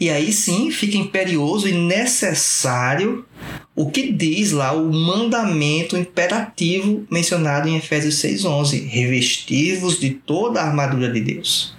E 0.04 0.10
aí 0.10 0.34
sim 0.34 0.70
fica 0.70 0.98
imperioso 0.98 1.66
e 1.66 1.72
necessário 1.72 3.26
o 3.74 3.90
que 3.90 4.12
diz 4.12 4.52
lá 4.52 4.74
o 4.74 4.92
mandamento 4.92 5.96
imperativo 5.96 7.08
mencionado 7.10 7.70
em 7.70 7.78
Efésios 7.78 8.16
6:11, 8.16 8.86
revestivos 8.86 9.98
de 9.98 10.10
toda 10.10 10.60
a 10.60 10.66
armadura 10.66 11.10
de 11.10 11.22
Deus. 11.22 11.74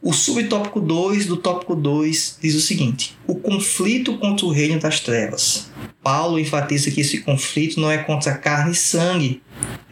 O 0.00 0.14
subtópico 0.14 0.80
2 0.80 1.26
do 1.26 1.36
tópico 1.36 1.76
2 1.76 2.38
diz 2.40 2.54
o 2.54 2.62
seguinte: 2.62 3.14
o 3.26 3.34
conflito 3.34 4.16
contra 4.16 4.46
o 4.46 4.50
reino 4.50 4.80
das 4.80 5.00
trevas. 5.00 5.70
Paulo 6.02 6.38
enfatiza 6.38 6.90
que 6.90 7.02
esse 7.02 7.18
conflito 7.18 7.78
não 7.78 7.90
é 7.90 7.98
contra 7.98 8.38
carne 8.38 8.72
e 8.72 8.74
sangue. 8.74 9.42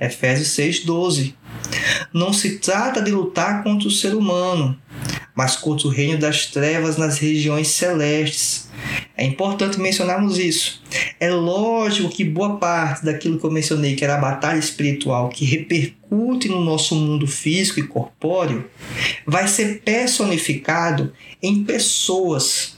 Efésios 0.00 0.48
6:12. 0.56 1.34
Não 2.14 2.32
se 2.32 2.58
trata 2.58 3.02
de 3.02 3.10
lutar 3.10 3.62
contra 3.62 3.88
o 3.88 3.90
ser 3.90 4.14
humano, 4.14 4.74
mas 5.38 5.54
contra 5.54 5.86
o 5.86 5.90
reino 5.90 6.18
das 6.18 6.46
trevas 6.46 6.96
nas 6.96 7.16
regiões 7.16 7.68
celestes 7.68 8.68
é 9.16 9.24
importante 9.24 9.78
mencionarmos 9.78 10.36
isso. 10.36 10.82
É 11.20 11.30
lógico 11.30 12.08
que 12.08 12.24
boa 12.24 12.56
parte 12.56 13.04
daquilo 13.04 13.38
que 13.38 13.46
eu 13.46 13.50
mencionei, 13.52 13.94
que 13.94 14.02
era 14.02 14.16
a 14.16 14.20
batalha 14.20 14.58
espiritual, 14.58 15.28
que 15.28 15.44
repercute 15.44 16.48
no 16.48 16.60
nosso 16.60 16.96
mundo 16.96 17.24
físico 17.28 17.78
e 17.78 17.86
corpóreo, 17.86 18.68
vai 19.24 19.46
ser 19.46 19.80
personificado 19.84 21.12
em 21.40 21.62
pessoas. 21.62 22.76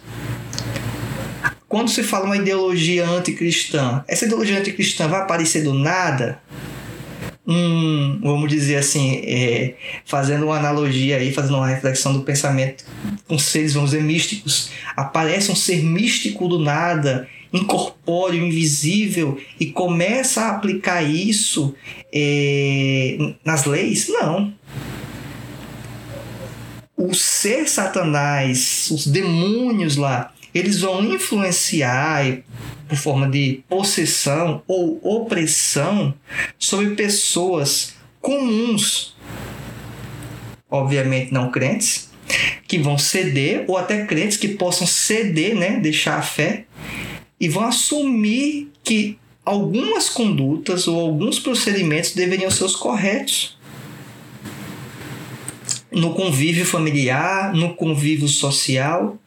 Quando 1.67 1.89
se 1.89 2.03
fala 2.03 2.27
uma 2.27 2.37
ideologia 2.37 3.09
anticristã, 3.09 4.05
essa 4.07 4.27
ideologia 4.27 4.59
anticristã 4.59 5.09
vai 5.09 5.23
aparecer 5.23 5.65
do 5.65 5.73
nada? 5.73 6.43
Um, 7.51 8.21
vamos 8.23 8.49
dizer 8.49 8.77
assim, 8.77 9.23
é, 9.25 9.75
fazendo 10.05 10.47
uma 10.47 10.57
analogia 10.57 11.17
aí, 11.17 11.33
fazendo 11.33 11.57
uma 11.57 11.67
reflexão 11.67 12.13
do 12.13 12.21
pensamento 12.21 12.85
com 13.27 13.37
seres, 13.37 13.75
vamos 13.75 13.91
dizer, 13.91 14.05
místicos. 14.05 14.71
Aparece 14.97 15.51
um 15.51 15.57
ser 15.57 15.83
místico 15.83 16.47
do 16.47 16.61
nada, 16.61 17.29
incorpóreo, 17.53 18.47
invisível, 18.47 19.37
e 19.59 19.67
começa 19.67 20.43
a 20.43 20.51
aplicar 20.51 21.03
isso 21.03 21.75
é, 22.13 23.19
nas 23.45 23.65
leis? 23.65 24.07
Não. 24.09 24.55
O 26.97 27.13
ser 27.15 27.69
Satanás, 27.69 28.89
os 28.93 29.09
demônios 29.09 29.97
lá, 29.97 30.33
eles 30.55 30.81
vão 30.81 31.05
influenciar 31.05 32.43
por 32.89 32.97
forma 32.97 33.29
de 33.29 33.63
possessão 33.69 34.63
ou 34.67 35.01
opressão 35.03 36.15
sobre 36.59 36.95
pessoas 36.97 37.95
comuns, 38.21 39.15
obviamente 40.69 41.33
não 41.33 41.51
crentes, 41.51 42.11
que 42.67 42.79
vão 42.79 42.99
ceder, 42.99 43.65
ou 43.69 43.77
até 43.77 44.07
crentes 44.07 44.37
que 44.37 44.49
possam 44.49 44.87
ceder, 44.87 45.55
né, 45.55 45.79
deixar 45.81 46.19
a 46.19 46.23
fé, 46.23 46.65
e 47.39 47.49
vão 47.49 47.65
assumir 47.65 48.71
que 48.85 49.19
algumas 49.45 50.09
condutas 50.09 50.87
ou 50.87 51.01
alguns 51.01 51.39
procedimentos 51.39 52.13
deveriam 52.13 52.51
ser 52.51 52.65
os 52.65 52.77
corretos. 52.77 53.59
No 55.91 56.15
convívio 56.15 56.65
familiar, 56.65 57.53
no 57.53 57.75
convívio 57.75 58.29
social, 58.29 59.19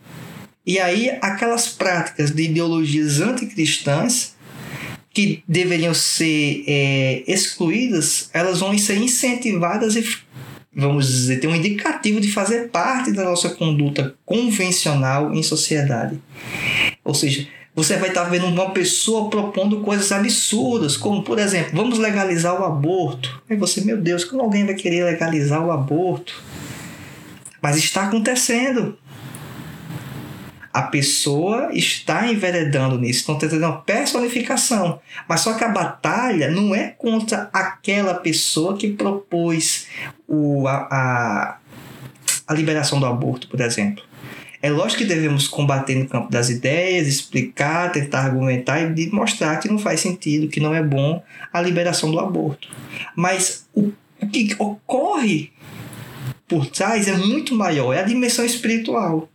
e 0.65 0.79
aí, 0.79 1.17
aquelas 1.21 1.67
práticas 1.67 2.31
de 2.31 2.43
ideologias 2.43 3.19
anticristãs 3.19 4.33
que 5.13 5.43
deveriam 5.47 5.93
ser 5.93 6.63
é, 6.65 7.23
excluídas, 7.27 8.29
elas 8.33 8.61
vão 8.61 8.75
ser 8.77 8.97
incentivadas 8.97 9.95
e, 9.95 10.03
vamos 10.73 11.07
dizer, 11.07 11.39
ter 11.39 11.47
um 11.47 11.55
indicativo 11.55 12.19
de 12.19 12.31
fazer 12.31 12.69
parte 12.69 13.11
da 13.11 13.25
nossa 13.25 13.49
conduta 13.49 14.15
convencional 14.25 15.33
em 15.33 15.43
sociedade. 15.43 16.17
Ou 17.03 17.13
seja, 17.13 17.45
você 17.75 17.97
vai 17.97 18.09
estar 18.09 18.23
vendo 18.23 18.45
uma 18.45 18.71
pessoa 18.71 19.29
propondo 19.29 19.81
coisas 19.81 20.11
absurdas, 20.11 20.95
como, 20.95 21.23
por 21.23 21.39
exemplo, 21.39 21.71
vamos 21.75 21.99
legalizar 21.99 22.59
o 22.59 22.63
aborto. 22.63 23.41
Aí 23.49 23.57
você, 23.57 23.81
meu 23.81 23.97
Deus, 23.97 24.23
como 24.23 24.41
alguém 24.41 24.65
vai 24.65 24.75
querer 24.75 25.03
legalizar 25.03 25.63
o 25.63 25.71
aborto? 25.71 26.41
Mas 27.61 27.77
está 27.77 28.03
acontecendo 28.03 28.97
a 30.73 30.81
pessoa 30.81 31.69
está 31.71 32.27
enveredando 32.27 32.97
nisso, 32.97 33.19
estão 33.19 33.37
tentando 33.37 33.63
uma 33.63 33.81
personificação. 33.81 34.99
Mas 35.29 35.41
só 35.41 35.53
que 35.53 35.63
a 35.63 35.69
batalha 35.69 36.49
não 36.49 36.73
é 36.73 36.89
contra 36.89 37.47
aquela 37.53 38.15
pessoa 38.15 38.75
que 38.75 38.89
propôs 38.89 39.85
o, 40.27 40.67
a, 40.67 40.87
a, 40.89 41.57
a 42.47 42.53
liberação 42.55 42.99
do 42.99 43.05
aborto, 43.05 43.47
por 43.47 43.61
exemplo. 43.61 44.03
É 44.63 44.69
lógico 44.69 45.03
que 45.03 45.07
devemos 45.07 45.47
combater 45.47 45.93
no 45.93 46.07
campo 46.07 46.31
das 46.31 46.49
ideias, 46.49 47.05
explicar, 47.05 47.91
tentar 47.91 48.21
argumentar 48.21 48.79
e 48.79 49.11
mostrar 49.11 49.57
que 49.57 49.67
não 49.67 49.77
faz 49.77 49.99
sentido, 49.99 50.47
que 50.47 50.59
não 50.59 50.73
é 50.73 50.81
bom 50.81 51.21
a 51.51 51.61
liberação 51.61 52.09
do 52.09 52.19
aborto. 52.19 52.69
Mas 53.15 53.67
o, 53.75 53.91
o 54.21 54.27
que 54.27 54.55
ocorre 54.57 55.51
por 56.47 56.65
trás 56.65 57.07
é 57.07 57.17
muito 57.17 57.53
maior, 57.53 57.93
é 57.93 57.99
a 57.99 58.03
dimensão 58.03 58.45
espiritual. 58.45 59.29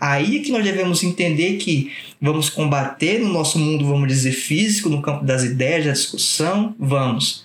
Aí 0.00 0.38
é 0.38 0.40
que 0.40 0.50
nós 0.50 0.64
devemos 0.64 1.02
entender 1.02 1.56
que 1.56 1.92
vamos 2.20 2.50
combater 2.50 3.20
no 3.20 3.28
nosso 3.28 3.58
mundo, 3.58 3.86
vamos 3.86 4.08
dizer, 4.08 4.32
físico, 4.32 4.88
no 4.88 5.02
campo 5.02 5.24
das 5.24 5.44
ideias, 5.44 5.84
da 5.84 5.92
discussão, 5.92 6.74
vamos. 6.78 7.44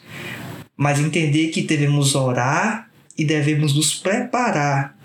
Mas 0.75 0.99
entender 0.99 1.47
que 1.47 1.61
devemos 1.61 2.15
orar 2.15 2.89
e 3.17 3.25
devemos 3.25 3.75
nos 3.75 3.95
preparar 3.95 4.95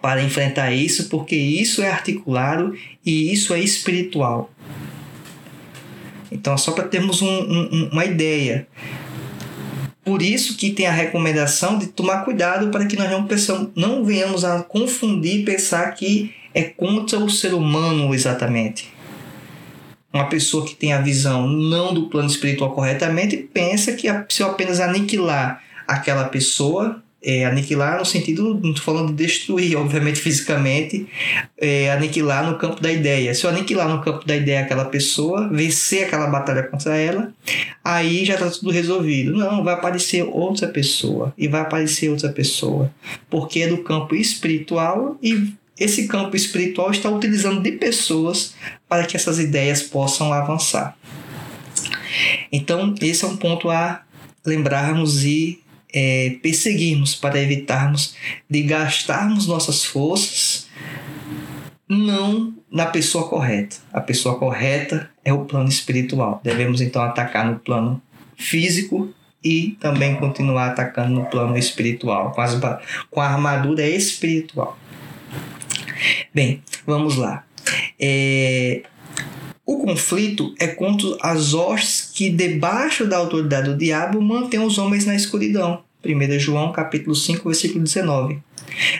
para 0.00 0.22
enfrentar 0.22 0.72
isso, 0.72 1.08
porque 1.08 1.36
isso 1.36 1.82
é 1.82 1.90
articulado 1.90 2.74
e 3.04 3.32
isso 3.32 3.52
é 3.52 3.60
espiritual. 3.60 4.50
Então, 6.30 6.56
só 6.58 6.72
para 6.72 6.84
termos 6.84 7.22
um, 7.22 7.28
um, 7.28 7.88
uma 7.92 8.04
ideia, 8.04 8.66
Por 10.06 10.22
isso 10.22 10.56
que 10.56 10.70
tem 10.70 10.86
a 10.86 10.92
recomendação 10.92 11.76
de 11.78 11.88
tomar 11.88 12.24
cuidado 12.24 12.68
para 12.68 12.86
que 12.86 12.94
nós 12.94 13.10
não, 13.10 13.26
pensamos, 13.26 13.70
não 13.74 14.04
venhamos 14.04 14.44
a 14.44 14.62
confundir 14.62 15.40
e 15.40 15.44
pensar 15.44 15.90
que 15.94 16.32
é 16.54 16.62
contra 16.62 17.18
o 17.18 17.28
ser 17.28 17.52
humano 17.52 18.14
exatamente. 18.14 18.88
Uma 20.12 20.28
pessoa 20.28 20.64
que 20.64 20.76
tem 20.76 20.92
a 20.92 21.00
visão 21.00 21.48
não 21.48 21.92
do 21.92 22.08
plano 22.08 22.28
espiritual 22.28 22.70
corretamente 22.70 23.36
pensa 23.36 23.94
que 23.94 24.06
se 24.28 24.44
eu 24.44 24.50
apenas 24.50 24.78
aniquilar 24.78 25.60
aquela 25.88 26.26
pessoa, 26.26 27.02
é, 27.22 27.44
aniquilar 27.44 27.98
no 27.98 28.04
sentido, 28.04 28.54
não 28.62 28.70
estou 28.70 28.84
falando 28.84 29.12
de 29.12 29.24
destruir, 29.24 29.76
obviamente, 29.76 30.20
fisicamente, 30.20 31.06
é, 31.58 31.90
aniquilar 31.90 32.48
no 32.48 32.58
campo 32.58 32.80
da 32.80 32.92
ideia. 32.92 33.34
Se 33.34 33.44
eu 33.44 33.50
aniquilar 33.50 33.88
no 33.88 34.02
campo 34.02 34.26
da 34.26 34.36
ideia 34.36 34.60
aquela 34.60 34.84
pessoa, 34.84 35.48
vencer 35.48 36.04
aquela 36.04 36.26
batalha 36.26 36.62
contra 36.62 36.96
ela, 36.96 37.32
aí 37.82 38.24
já 38.24 38.34
está 38.34 38.50
tudo 38.50 38.70
resolvido. 38.70 39.36
Não, 39.36 39.64
vai 39.64 39.74
aparecer 39.74 40.22
outra 40.22 40.68
pessoa, 40.68 41.34
e 41.36 41.48
vai 41.48 41.62
aparecer 41.62 42.10
outra 42.10 42.30
pessoa, 42.30 42.92
porque 43.28 43.60
é 43.60 43.68
do 43.68 43.78
campo 43.78 44.14
espiritual 44.14 45.18
e 45.22 45.52
esse 45.78 46.08
campo 46.08 46.34
espiritual 46.34 46.90
está 46.90 47.10
utilizando 47.10 47.62
de 47.62 47.72
pessoas 47.72 48.54
para 48.88 49.04
que 49.04 49.16
essas 49.16 49.38
ideias 49.38 49.82
possam 49.82 50.32
avançar. 50.32 50.96
Então, 52.50 52.94
esse 53.00 53.24
é 53.24 53.28
um 53.28 53.36
ponto 53.36 53.68
a 53.68 54.02
lembrarmos 54.44 55.24
e 55.24 55.60
é, 55.98 56.36
perseguirmos 56.42 57.14
para 57.14 57.42
evitarmos 57.42 58.14
de 58.50 58.62
gastarmos 58.64 59.46
nossas 59.46 59.82
forças 59.82 60.68
não 61.88 62.52
na 62.70 62.84
pessoa 62.84 63.26
correta. 63.28 63.76
A 63.90 64.00
pessoa 64.02 64.38
correta 64.38 65.08
é 65.24 65.32
o 65.32 65.46
plano 65.46 65.70
espiritual. 65.70 66.40
Devemos 66.44 66.82
então 66.82 67.02
atacar 67.02 67.50
no 67.50 67.58
plano 67.58 68.02
físico 68.36 69.08
e 69.42 69.76
também 69.80 70.16
continuar 70.16 70.66
atacando 70.66 71.14
no 71.14 71.24
plano 71.26 71.56
espiritual, 71.56 72.32
com, 72.32 72.42
as, 72.42 72.60
com 73.10 73.20
a 73.20 73.28
armadura 73.28 73.88
espiritual. 73.88 74.76
Bem, 76.34 76.62
vamos 76.84 77.16
lá. 77.16 77.44
É, 77.98 78.82
o 79.64 79.78
conflito 79.78 80.54
é 80.58 80.66
contra 80.66 81.08
as 81.22 81.54
hostes 81.54 82.10
que, 82.12 82.28
debaixo 82.28 83.06
da 83.06 83.16
autoridade 83.16 83.70
do 83.70 83.78
diabo, 83.78 84.20
mantêm 84.20 84.60
os 84.60 84.76
homens 84.76 85.06
na 85.06 85.14
escuridão. 85.14 85.85
1 86.06 86.38
João 86.38 86.72
capítulo 86.72 87.14
5, 87.14 87.48
versículo 87.48 87.84
19. 87.84 88.38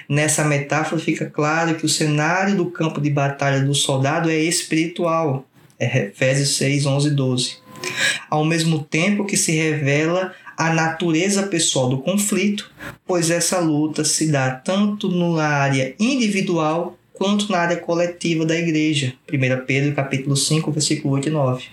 Nessa 0.09 0.45
metáfora 0.45 1.01
fica 1.01 1.27
claro 1.27 1.75
que 1.75 1.87
o 1.87 1.89
cenário 1.89 2.57
do 2.57 2.71
campo 2.71 3.01
de 3.01 3.11
batalha 3.11 3.61
do 3.61 3.75
soldado 3.75 4.31
é 4.31 4.39
espiritual. 4.39 5.47
É 5.79 6.07
Efésios 6.07 6.57
6, 6.57 6.87
11 6.87 7.09
e 7.09 7.11
12. 7.11 7.57
Ao 8.31 8.45
mesmo 8.45 8.83
tempo 8.83 9.27
que 9.27 9.37
se 9.37 9.53
revela 9.53 10.33
a 10.57 10.73
natureza 10.73 11.43
pessoal 11.45 11.89
do 11.89 11.99
conflito, 11.99 12.71
pois 13.07 13.31
essa 13.31 13.59
luta 13.59 14.05
se 14.05 14.29
dá 14.29 14.51
tanto 14.51 15.11
na 15.11 15.47
área 15.47 15.95
individual 16.01 16.99
quanto 17.13 17.51
na 17.53 17.59
área 17.59 17.77
coletiva 17.77 18.47
da 18.47 18.57
igreja. 18.57 19.13
1 19.31 19.67
Pedro 19.67 19.95
capítulo 19.95 20.37
5, 20.37 20.71
versículo 20.73 21.15
8 21.15 21.29
e 21.29 21.33
9. 21.33 21.65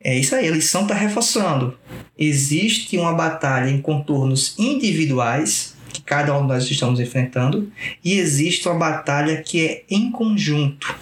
É 0.00 0.16
isso 0.16 0.34
aí, 0.34 0.46
a 0.46 0.52
lição 0.52 0.82
está 0.82 0.94
reforçando 0.94 1.76
existe 2.18 2.98
uma 2.98 3.14
batalha 3.14 3.70
em 3.70 3.80
contornos 3.80 4.58
individuais, 4.58 5.76
que 5.92 6.02
cada 6.02 6.36
um 6.36 6.42
de 6.42 6.48
nós 6.48 6.68
estamos 6.68 6.98
enfrentando, 6.98 7.70
e 8.04 8.14
existe 8.14 8.68
uma 8.68 8.78
batalha 8.78 9.40
que 9.42 9.64
é 9.64 9.84
em 9.88 10.10
conjunto. 10.10 10.94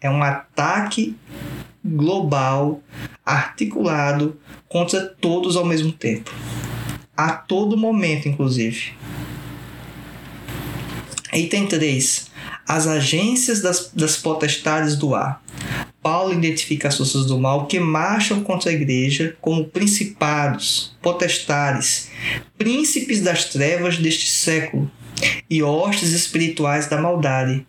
É 0.00 0.08
um 0.08 0.22
ataque 0.22 1.14
global, 1.84 2.82
articulado 3.24 4.38
contra 4.68 5.02
todos 5.02 5.56
ao 5.56 5.64
mesmo 5.64 5.92
tempo. 5.92 6.32
A 7.16 7.30
todo 7.30 7.76
momento, 7.76 8.28
inclusive. 8.28 8.92
Item 11.32 11.66
3. 11.66 12.30
As 12.66 12.86
agências 12.86 13.60
das, 13.60 13.90
das 13.94 14.16
potestades 14.16 14.96
do 14.96 15.14
ar. 15.14 15.43
Paulo 16.02 16.34
identifica 16.34 16.88
as 16.88 16.96
forças 16.96 17.26
do 17.26 17.38
mal 17.38 17.66
que 17.66 17.80
marcham 17.80 18.42
contra 18.42 18.70
a 18.70 18.74
igreja 18.74 19.36
como 19.40 19.64
principados, 19.64 20.94
potestades, 21.00 22.10
príncipes 22.58 23.20
das 23.20 23.46
trevas 23.46 23.96
deste 23.98 24.30
século 24.30 24.90
e 25.48 25.62
hostes 25.62 26.12
espirituais 26.12 26.86
da 26.88 27.00
maldade. 27.00 27.66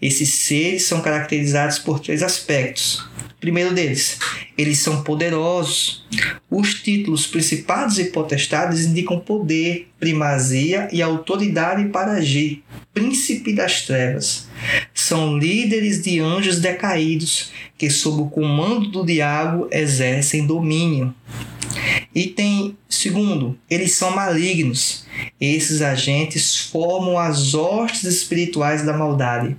Esses 0.00 0.32
seres 0.34 0.84
são 0.84 1.00
caracterizados 1.00 1.78
por 1.78 2.00
três 2.00 2.22
aspectos. 2.22 3.06
Primeiro 3.40 3.72
deles, 3.72 4.18
eles 4.56 4.80
são 4.80 5.04
poderosos. 5.04 6.04
Os 6.50 6.74
títulos 6.82 7.26
principados 7.26 7.96
e 7.98 8.06
potestades 8.06 8.84
indicam 8.84 9.20
poder, 9.20 9.88
primazia 10.00 10.88
e 10.90 11.00
autoridade 11.00 11.88
para 11.90 12.12
agir. 12.12 12.64
Príncipe 12.92 13.52
das 13.52 13.82
trevas. 13.82 14.48
São 14.92 15.38
líderes 15.38 16.02
de 16.02 16.18
anjos 16.18 16.60
decaídos 16.60 17.52
que, 17.76 17.88
sob 17.88 18.22
o 18.22 18.26
comando 18.26 18.90
do 18.90 19.06
diabo, 19.06 19.68
exercem 19.70 20.44
domínio. 20.44 21.14
Item 22.18 22.76
segundo, 22.88 23.56
eles 23.70 23.92
são 23.92 24.10
malignos. 24.10 25.06
Esses 25.40 25.80
agentes 25.80 26.56
formam 26.56 27.16
as 27.16 27.54
hostes 27.54 28.02
espirituais 28.02 28.84
da 28.84 28.92
maldade. 28.92 29.56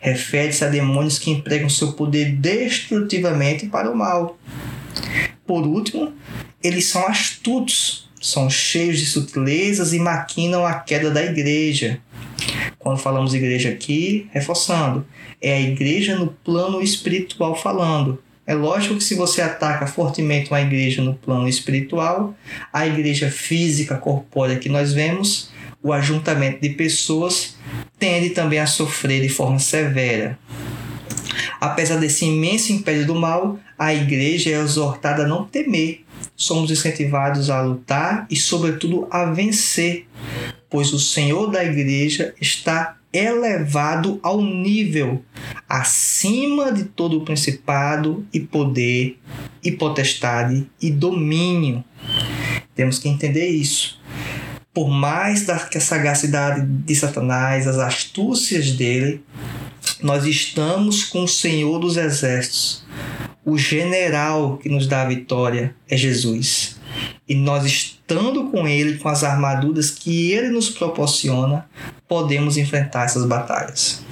Refere-se 0.00 0.64
a 0.64 0.68
demônios 0.68 1.18
que 1.18 1.30
empregam 1.30 1.68
seu 1.68 1.92
poder 1.92 2.32
destrutivamente 2.36 3.66
para 3.66 3.90
o 3.90 3.94
mal. 3.94 4.38
Por 5.46 5.66
último, 5.66 6.14
eles 6.64 6.86
são 6.86 7.06
astutos, 7.06 8.08
são 8.18 8.48
cheios 8.48 8.98
de 8.98 9.04
sutilezas 9.04 9.92
e 9.92 9.98
maquinam 9.98 10.64
a 10.64 10.80
queda 10.80 11.10
da 11.10 11.22
igreja. 11.22 12.00
Quando 12.78 13.00
falamos 13.00 13.34
igreja 13.34 13.68
aqui, 13.68 14.30
reforçando, 14.32 15.06
é 15.42 15.52
a 15.52 15.60
igreja 15.60 16.16
no 16.16 16.28
plano 16.28 16.80
espiritual 16.80 17.54
falando. 17.54 18.22
É 18.48 18.54
lógico 18.54 18.96
que 18.96 19.04
se 19.04 19.14
você 19.14 19.42
ataca 19.42 19.86
fortemente 19.86 20.50
uma 20.50 20.62
igreja 20.62 21.02
no 21.02 21.12
plano 21.14 21.46
espiritual, 21.46 22.34
a 22.72 22.86
igreja 22.86 23.30
física, 23.30 23.98
corpórea 23.98 24.58
que 24.58 24.70
nós 24.70 24.94
vemos, 24.94 25.50
o 25.82 25.92
ajuntamento 25.92 26.58
de 26.62 26.70
pessoas 26.70 27.58
tende 27.98 28.30
também 28.30 28.58
a 28.58 28.66
sofrer 28.66 29.20
de 29.20 29.28
forma 29.28 29.58
severa. 29.58 30.38
Apesar 31.60 31.96
desse 31.96 32.24
imenso 32.24 32.72
império 32.72 33.06
do 33.06 33.14
mal, 33.14 33.60
a 33.78 33.92
igreja 33.92 34.48
é 34.48 34.58
exortada 34.58 35.24
a 35.24 35.28
não 35.28 35.44
temer. 35.44 36.06
Somos 36.34 36.70
incentivados 36.70 37.50
a 37.50 37.60
lutar 37.60 38.26
e, 38.30 38.36
sobretudo, 38.36 39.06
a 39.10 39.26
vencer, 39.26 40.06
pois 40.70 40.94
o 40.94 40.98
Senhor 40.98 41.50
da 41.50 41.62
igreja 41.62 42.34
está 42.40 42.97
elevado 43.12 44.20
ao 44.22 44.42
nível 44.42 45.22
acima 45.68 46.70
de 46.72 46.84
todo 46.84 47.18
o 47.18 47.24
principado 47.24 48.26
e 48.32 48.40
poder 48.40 49.18
e 49.62 49.72
potestade 49.72 50.66
e 50.80 50.90
domínio. 50.90 51.84
Temos 52.74 52.98
que 52.98 53.08
entender 53.08 53.48
isso. 53.48 53.98
Por 54.72 54.88
mais 54.88 55.44
da, 55.46 55.58
que 55.58 55.78
a 55.78 55.80
sagacidade 55.80 56.64
de 56.64 56.94
Satanás, 56.94 57.66
as 57.66 57.78
astúcias 57.78 58.72
dele, 58.72 59.22
nós 60.02 60.24
estamos 60.24 61.04
com 61.04 61.24
o 61.24 61.28
Senhor 61.28 61.78
dos 61.80 61.96
Exércitos. 61.96 62.84
O 63.44 63.58
general 63.58 64.58
que 64.58 64.68
nos 64.68 64.86
dá 64.86 65.02
a 65.02 65.08
vitória 65.08 65.74
é 65.88 65.96
Jesus. 65.96 66.78
E 67.28 67.34
nós 67.34 67.97
estando 68.08 68.44
com 68.44 68.66
Ele, 68.66 68.96
com 68.96 69.10
as 69.10 69.22
armaduras 69.22 69.90
que 69.90 70.32
Ele 70.32 70.48
nos 70.48 70.70
proporciona, 70.70 71.68
podemos 72.08 72.56
enfrentar 72.56 73.04
essas 73.04 73.26
batalhas. 73.26 74.02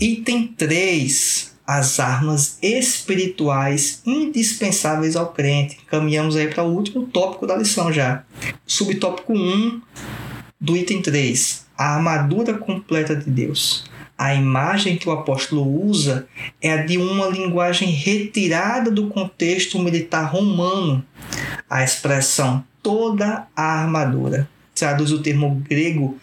Item 0.00 0.48
3. 0.58 1.54
As 1.66 1.98
armas 1.98 2.58
espirituais 2.60 4.02
indispensáveis 4.04 5.16
ao 5.16 5.28
crente. 5.28 5.78
Caminhamos 5.88 6.36
aí 6.36 6.48
para 6.48 6.64
o 6.64 6.74
último 6.74 7.06
tópico 7.06 7.46
da 7.46 7.56
lição 7.56 7.92
já. 7.92 8.24
Subtópico 8.66 9.32
1 9.32 9.80
do 10.60 10.76
item 10.76 11.00
3. 11.00 11.64
A 11.78 11.94
armadura 11.94 12.54
completa 12.54 13.14
de 13.16 13.30
Deus 13.30 13.84
a 14.16 14.34
imagem 14.34 14.96
que 14.96 15.08
o 15.08 15.12
apóstolo 15.12 15.62
usa 15.86 16.26
é 16.60 16.72
a 16.72 16.84
de 16.84 16.98
uma 16.98 17.26
linguagem 17.26 17.90
retirada 17.90 18.90
do 18.90 19.08
contexto 19.08 19.78
militar 19.78 20.30
romano. 20.30 21.04
A 21.68 21.82
expressão 21.82 22.64
toda 22.82 23.46
a 23.56 23.62
armadura 23.62 24.48
traduz 24.74 25.12
o 25.12 25.22
termo 25.22 25.62
grego 25.68 26.18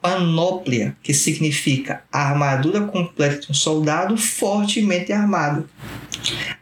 panóplia, 0.00 0.96
que 1.02 1.12
significa 1.12 2.02
a 2.12 2.28
armadura 2.28 2.82
completa 2.82 3.40
de 3.40 3.50
um 3.50 3.54
soldado 3.54 4.16
fortemente 4.16 5.12
armado. 5.12 5.68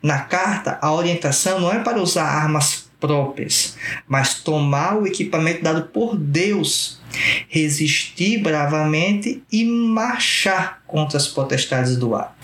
Na 0.03 0.21
carta, 0.21 0.79
a 0.81 0.93
orientação 0.93 1.61
não 1.61 1.71
é 1.71 1.79
para 1.81 2.01
usar 2.01 2.25
armas 2.25 2.84
próprias, 3.05 3.77
mas 4.09 4.41
tomar 4.41 4.97
o 4.97 5.07
equipamento 5.07 5.63
dado 5.63 5.83
por 5.89 6.17
Deus 6.17 6.99
resistir 7.51 8.39
bravamente 8.39 9.43
e 9.53 9.63
marchar 9.63 10.83
contra 10.87 11.19
as 11.19 11.29
potestades 11.29 11.99
do 11.99 12.15
ar. 12.15 12.35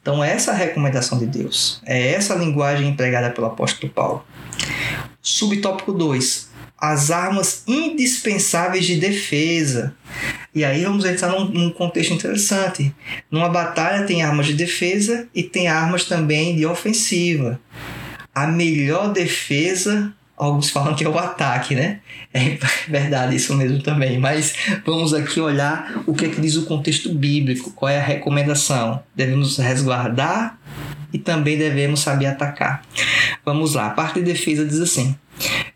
Então, 0.00 0.24
essa 0.24 0.50
é 0.50 0.54
a 0.54 0.56
recomendação 0.56 1.18
de 1.18 1.26
Deus. 1.26 1.82
É 1.84 2.12
essa 2.12 2.32
a 2.32 2.38
linguagem 2.38 2.88
empregada 2.88 3.30
pelo 3.30 3.46
apóstolo 3.46 3.92
Paulo. 3.92 4.24
Subtópico 5.20 5.92
2. 5.92 6.48
As 6.78 7.10
armas 7.10 7.62
indispensáveis 7.66 8.86
de 8.86 8.96
defesa. 8.96 9.94
E 10.54 10.64
aí 10.64 10.84
vamos 10.84 11.04
entrar 11.04 11.28
num, 11.28 11.46
num, 11.46 11.70
contexto 11.70 12.12
interessante. 12.12 12.94
Numa 13.30 13.48
batalha 13.48 14.06
tem 14.06 14.22
armas 14.22 14.46
de 14.46 14.54
defesa 14.54 15.28
e 15.34 15.42
tem 15.42 15.68
armas 15.68 16.04
também 16.04 16.56
de 16.56 16.66
ofensiva. 16.66 17.60
A 18.34 18.46
melhor 18.46 19.12
defesa 19.12 20.12
alguns 20.36 20.70
falam 20.70 20.94
que 20.94 21.04
é 21.04 21.08
o 21.08 21.18
ataque, 21.18 21.74
né? 21.74 22.00
É 22.32 22.58
verdade 22.88 23.36
isso 23.36 23.54
mesmo 23.54 23.80
também, 23.80 24.18
mas 24.18 24.54
vamos 24.84 25.14
aqui 25.14 25.40
olhar 25.40 26.02
o 26.06 26.14
que, 26.14 26.26
é 26.26 26.28
que 26.28 26.40
diz 26.40 26.56
o 26.56 26.66
contexto 26.66 27.14
bíblico, 27.14 27.70
qual 27.70 27.88
é 27.88 27.98
a 27.98 28.02
recomendação. 28.02 29.02
Devemos 29.14 29.56
resguardar 29.58 30.58
e 31.12 31.18
também 31.18 31.56
devemos 31.56 32.00
saber 32.00 32.26
atacar. 32.26 32.82
Vamos 33.44 33.74
lá, 33.74 33.86
a 33.86 33.90
parte 33.90 34.18
de 34.20 34.26
defesa 34.26 34.64
diz 34.64 34.80
assim: 34.80 35.14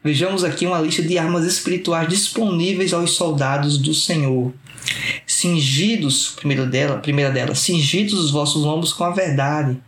Vejamos 0.02 0.42
aqui 0.42 0.66
uma 0.66 0.80
lista 0.80 1.02
de 1.02 1.16
armas 1.16 1.44
espirituais 1.44 2.08
disponíveis 2.08 2.92
aos 2.92 3.12
soldados 3.12 3.78
do 3.78 3.94
Senhor. 3.94 4.52
Cingidos, 5.26 6.34
primeiro 6.36 6.66
dela, 6.66 6.98
primeira 6.98 7.30
delas, 7.30 7.58
cingidos 7.60 8.14
os 8.14 8.30
vossos 8.30 8.64
lombos 8.64 8.92
com 8.92 9.04
a 9.04 9.10
verdade 9.10 9.78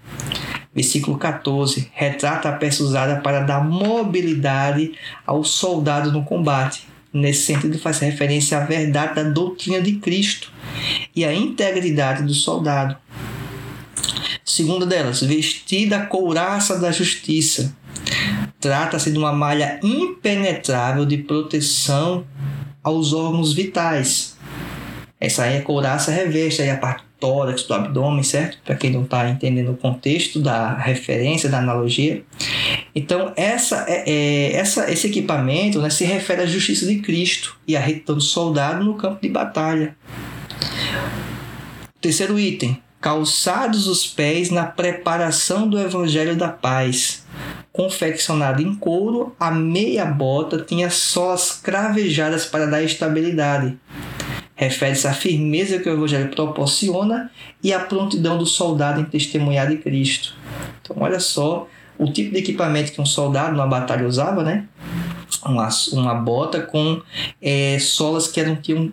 Versículo 0.75 1.19
14 1.19 1.91
retrata 1.93 2.49
a 2.49 2.53
peça 2.53 2.83
usada 2.83 3.21
para 3.21 3.41
dar 3.41 3.65
mobilidade 3.65 4.93
ao 5.27 5.43
soldado 5.43 6.13
no 6.13 6.25
combate. 6.25 6.87
Nesse 7.13 7.43
sentido, 7.43 7.77
faz 7.79 7.99
referência 7.99 8.57
à 8.57 8.65
verdade 8.65 9.17
da 9.17 9.25
doutrina 9.25 9.81
de 9.81 9.97
Cristo 9.97 10.53
e 11.15 11.25
à 11.25 11.35
integridade 11.35 12.23
do 12.23 12.33
soldado. 12.33 12.97
Segunda 14.45 14.87
delas, 14.87 15.21
vestida 15.21 15.97
a 15.97 16.07
couraça 16.07 16.79
da 16.79 16.93
justiça. 16.93 17.75
Trata-se 18.61 19.11
de 19.11 19.19
uma 19.19 19.33
malha 19.33 19.81
impenetrável 19.83 21.05
de 21.05 21.19
proteção 21.19 22.25
aos 22.83 23.13
órgãos 23.13 23.53
vitais. 23.53 24.37
Essa 25.19 25.45
aí 25.45 25.57
é 25.57 25.59
a 25.59 25.63
couraça 25.63 26.13
reveste 26.13 26.63
aí 26.63 26.71
a 26.71 26.77
parte 26.77 27.10
tórax, 27.21 27.63
do 27.65 27.75
abdômen, 27.75 28.23
certo? 28.23 28.59
Para 28.65 28.75
quem 28.75 28.91
não 28.91 29.03
está 29.03 29.29
entendendo 29.29 29.73
o 29.73 29.77
contexto 29.77 30.41
da 30.41 30.75
referência, 30.75 31.49
da 31.49 31.59
analogia. 31.59 32.25
Então, 32.95 33.33
essa, 33.37 33.85
é, 33.87 34.05
é, 34.11 34.53
essa, 34.55 34.91
esse 34.91 35.07
equipamento 35.07 35.81
né, 35.81 35.91
se 35.91 36.05
refere 36.05 36.43
à 36.43 36.47
justiça 36.47 36.87
de 36.87 36.97
Cristo 36.97 37.57
e 37.69 37.77
à 37.77 37.81
retidão 37.81 38.17
do 38.17 38.21
soldado 38.21 38.85
no 38.85 38.95
campo 38.95 39.21
de 39.23 39.29
batalha. 39.29 39.95
Terceiro 42.01 42.39
item: 42.39 42.81
calçados 43.01 43.87
os 43.87 44.07
pés 44.07 44.51
na 44.51 44.65
preparação 44.65 45.69
do 45.69 45.79
evangelho 45.79 46.37
da 46.37 46.49
paz. 46.49 47.25
Confeccionado 47.73 48.61
em 48.61 48.75
couro, 48.75 49.35
a 49.39 49.51
meia 49.51 50.05
bota 50.05 50.59
tinha 50.59 50.91
solas 50.91 51.53
cravejadas 51.63 52.45
para 52.45 52.67
dar 52.67 52.83
estabilidade 52.83 53.79
refere-se 54.61 55.09
à 55.09 55.15
firmeza 55.15 55.79
que 55.79 55.89
o 55.89 55.93
Evangelho 55.95 56.29
proporciona 56.29 57.31
e 57.65 57.73
à 57.73 57.81
prontidão 57.81 58.37
do 58.37 58.45
soldado 58.45 59.01
em 59.01 59.05
testemunhar 59.05 59.67
de 59.67 59.79
Cristo. 59.79 60.35
Então, 60.83 60.97
olha 61.01 61.19
só 61.19 61.67
o 61.97 62.13
tipo 62.13 62.35
de 62.35 62.41
equipamento 62.41 62.93
que 62.93 63.01
um 63.01 63.07
soldado 63.07 63.53
numa 63.53 63.67
batalha 63.67 64.07
usava, 64.07 64.43
né? 64.43 64.67
Uma, 65.47 65.71
uma 65.93 66.15
bota 66.15 66.61
com 66.61 67.01
é, 67.41 67.79
solas 67.79 68.29
que 68.29 68.39
eram, 68.39 68.55
tinham 68.55 68.93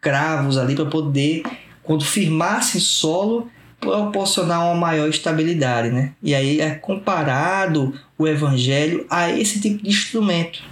cravos 0.00 0.58
ali 0.58 0.74
para 0.74 0.86
poder, 0.86 1.44
quando 1.84 2.04
firmasse 2.04 2.80
solo, 2.80 3.48
proporcionar 3.78 4.64
uma 4.64 4.74
maior 4.74 5.08
estabilidade, 5.08 5.90
né? 5.90 6.14
E 6.20 6.34
aí 6.34 6.60
é 6.60 6.74
comparado 6.74 7.94
o 8.18 8.26
evangelho 8.26 9.06
a 9.08 9.30
esse 9.30 9.60
tipo 9.60 9.84
de 9.84 9.88
instrumento 9.88 10.64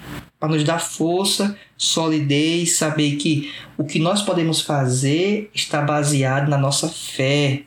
para 0.42 0.50
nos 0.50 0.64
dar 0.64 0.80
força, 0.80 1.56
solidez, 1.78 2.72
saber 2.72 3.14
que 3.14 3.54
o 3.78 3.84
que 3.84 4.00
nós 4.00 4.22
podemos 4.22 4.60
fazer 4.60 5.48
está 5.54 5.80
baseado 5.80 6.48
na 6.48 6.58
nossa 6.58 6.88
fé. 6.88 7.62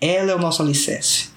Ela 0.00 0.32
é 0.32 0.34
o 0.34 0.38
nosso 0.40 0.60
alicerce. 0.60 1.30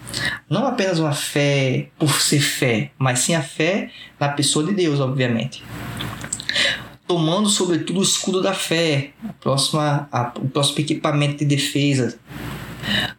Não 0.50 0.66
apenas 0.66 0.98
uma 0.98 1.14
fé 1.14 1.90
por 2.00 2.10
ser 2.20 2.42
fé, 2.42 2.90
mas 2.98 3.20
sim 3.20 3.36
a 3.36 3.44
fé 3.44 3.92
na 4.20 4.30
pessoa 4.30 4.66
de 4.66 4.74
Deus, 4.74 5.00
obviamente. 5.00 5.64
Tomando, 7.08 7.48
sobretudo, 7.48 8.00
o 8.00 8.04
escudo 8.04 8.42
da 8.42 8.56
fé, 8.56 9.12
a 9.24 9.34
próxima, 9.34 10.10
a, 10.12 10.34
o 10.36 10.50
próximo 10.50 10.80
equipamento 10.80 11.38
de 11.38 11.46
defesa. 11.46 12.18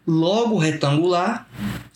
Logo 0.07 0.59
retangular, 0.59 1.49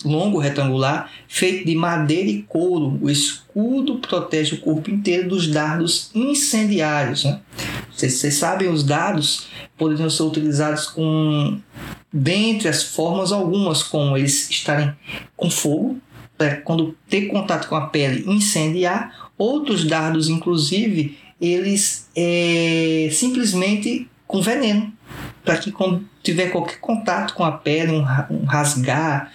longo 0.04 0.38
retangular, 0.38 1.10
feito 1.28 1.66
de 1.66 1.74
madeira 1.74 2.28
e 2.28 2.42
couro. 2.42 2.98
O 3.02 3.10
escudo 3.10 3.98
protege 3.98 4.54
o 4.54 4.60
corpo 4.60 4.90
inteiro 4.90 5.28
dos 5.28 5.48
dardos 5.48 6.10
incendiários. 6.14 7.24
Né? 7.24 7.40
Vocês, 7.94 8.34
sabem, 8.34 8.68
os 8.68 8.82
dardos 8.82 9.48
poderiam 9.76 10.10
ser 10.10 10.22
utilizados 10.22 10.86
com, 10.86 11.58
dentre 12.12 12.68
as 12.68 12.82
formas 12.82 13.32
algumas, 13.32 13.82
como 13.82 14.16
eles 14.16 14.48
estarem 14.50 14.92
com 15.36 15.50
fogo, 15.50 15.98
para 16.38 16.56
quando 16.56 16.96
ter 17.08 17.22
contato 17.28 17.68
com 17.68 17.76
a 17.76 17.86
pele 17.86 18.24
incendiar. 18.30 19.30
Outros 19.38 19.84
dardos, 19.84 20.28
inclusive, 20.28 21.18
eles 21.40 22.08
é, 22.14 23.08
simplesmente 23.12 24.08
com 24.26 24.40
veneno 24.40 24.92
para 25.44 25.58
que 25.58 25.70
quando 25.70 26.04
tiver 26.26 26.50
qualquer 26.50 26.78
contato 26.80 27.34
com 27.34 27.44
a 27.44 27.52
pele, 27.52 27.92
um, 27.92 28.44
rasgar, 28.44 29.32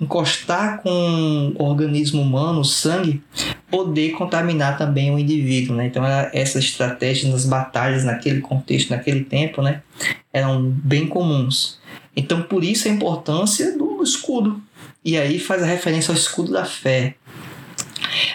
encostar 0.00 0.80
com 0.82 1.52
o 1.54 1.62
organismo 1.62 2.22
humano, 2.22 2.60
o 2.60 2.64
sangue, 2.64 3.22
poder 3.70 4.12
contaminar 4.12 4.78
também 4.78 5.14
o 5.14 5.18
indivíduo, 5.18 5.76
né? 5.76 5.86
Então 5.86 6.02
essas 6.32 6.64
estratégias 6.64 7.30
nas 7.30 7.44
batalhas 7.44 8.04
naquele 8.04 8.40
contexto, 8.40 8.90
naquele 8.90 9.22
tempo, 9.22 9.60
né, 9.60 9.82
eram 10.32 10.62
bem 10.62 11.06
comuns. 11.06 11.78
Então 12.16 12.42
por 12.42 12.64
isso 12.64 12.88
a 12.88 12.90
importância 12.90 13.76
do 13.76 14.02
escudo. 14.02 14.60
E 15.04 15.16
aí 15.16 15.38
faz 15.38 15.62
a 15.62 15.66
referência 15.66 16.10
ao 16.10 16.16
escudo 16.16 16.52
da 16.52 16.64
fé. 16.64 17.14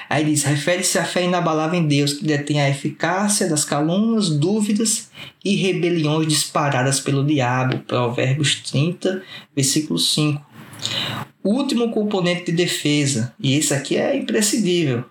Aí 0.09 0.25
diz: 0.25 0.43
refere-se 0.43 0.97
à 0.97 1.05
fé 1.05 1.23
inabalável 1.23 1.79
em 1.79 1.87
Deus, 1.87 2.13
que 2.13 2.25
detém 2.25 2.61
a 2.61 2.69
eficácia 2.69 3.49
das 3.49 3.65
calúnias, 3.65 4.29
dúvidas 4.29 5.09
e 5.43 5.55
rebeliões 5.55 6.27
disparadas 6.27 6.99
pelo 6.99 7.25
diabo. 7.25 7.79
Provérbios 7.79 8.55
30, 8.61 9.21
versículo 9.55 9.99
5. 9.99 10.41
Último 11.43 11.91
componente 11.91 12.45
de 12.45 12.51
defesa, 12.53 13.33
e 13.39 13.55
esse 13.55 13.73
aqui 13.73 13.97
é 13.97 14.17
imprescindível, 14.17 15.05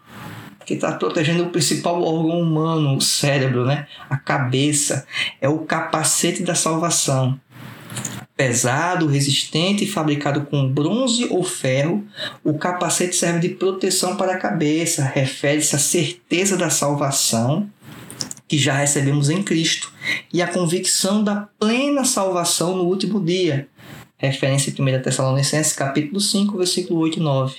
que 0.66 0.74
está 0.74 0.92
protegendo 0.92 1.44
o 1.44 1.50
principal 1.50 2.02
órgão 2.02 2.40
humano, 2.40 2.96
o 2.96 3.00
cérebro, 3.00 3.64
né? 3.64 3.86
a 4.10 4.16
cabeça, 4.16 5.06
é 5.40 5.48
o 5.48 5.60
capacete 5.60 6.42
da 6.42 6.54
salvação 6.54 7.38
pesado, 8.36 9.06
resistente, 9.06 9.86
fabricado 9.86 10.42
com 10.42 10.68
bronze 10.68 11.26
ou 11.30 11.44
ferro. 11.44 12.04
O 12.42 12.54
capacete 12.54 13.14
serve 13.14 13.48
de 13.48 13.54
proteção 13.54 14.16
para 14.16 14.32
a 14.32 14.38
cabeça, 14.38 15.04
refere-se 15.04 15.76
à 15.76 15.78
certeza 15.78 16.56
da 16.56 16.70
salvação 16.70 17.68
que 18.46 18.58
já 18.58 18.74
recebemos 18.74 19.30
em 19.30 19.42
Cristo 19.42 19.92
e 20.32 20.42
a 20.42 20.48
convicção 20.48 21.24
da 21.24 21.48
plena 21.58 22.04
salvação 22.04 22.76
no 22.76 22.84
último 22.84 23.24
dia. 23.24 23.68
Referência 24.16 24.70
em 24.70 24.82
1 24.82 25.02
Tessalonicenses, 25.02 25.72
capítulo 25.72 26.20
5, 26.20 26.58
versículo 26.58 27.00
8 27.00 27.18
e 27.18 27.22
9. 27.22 27.56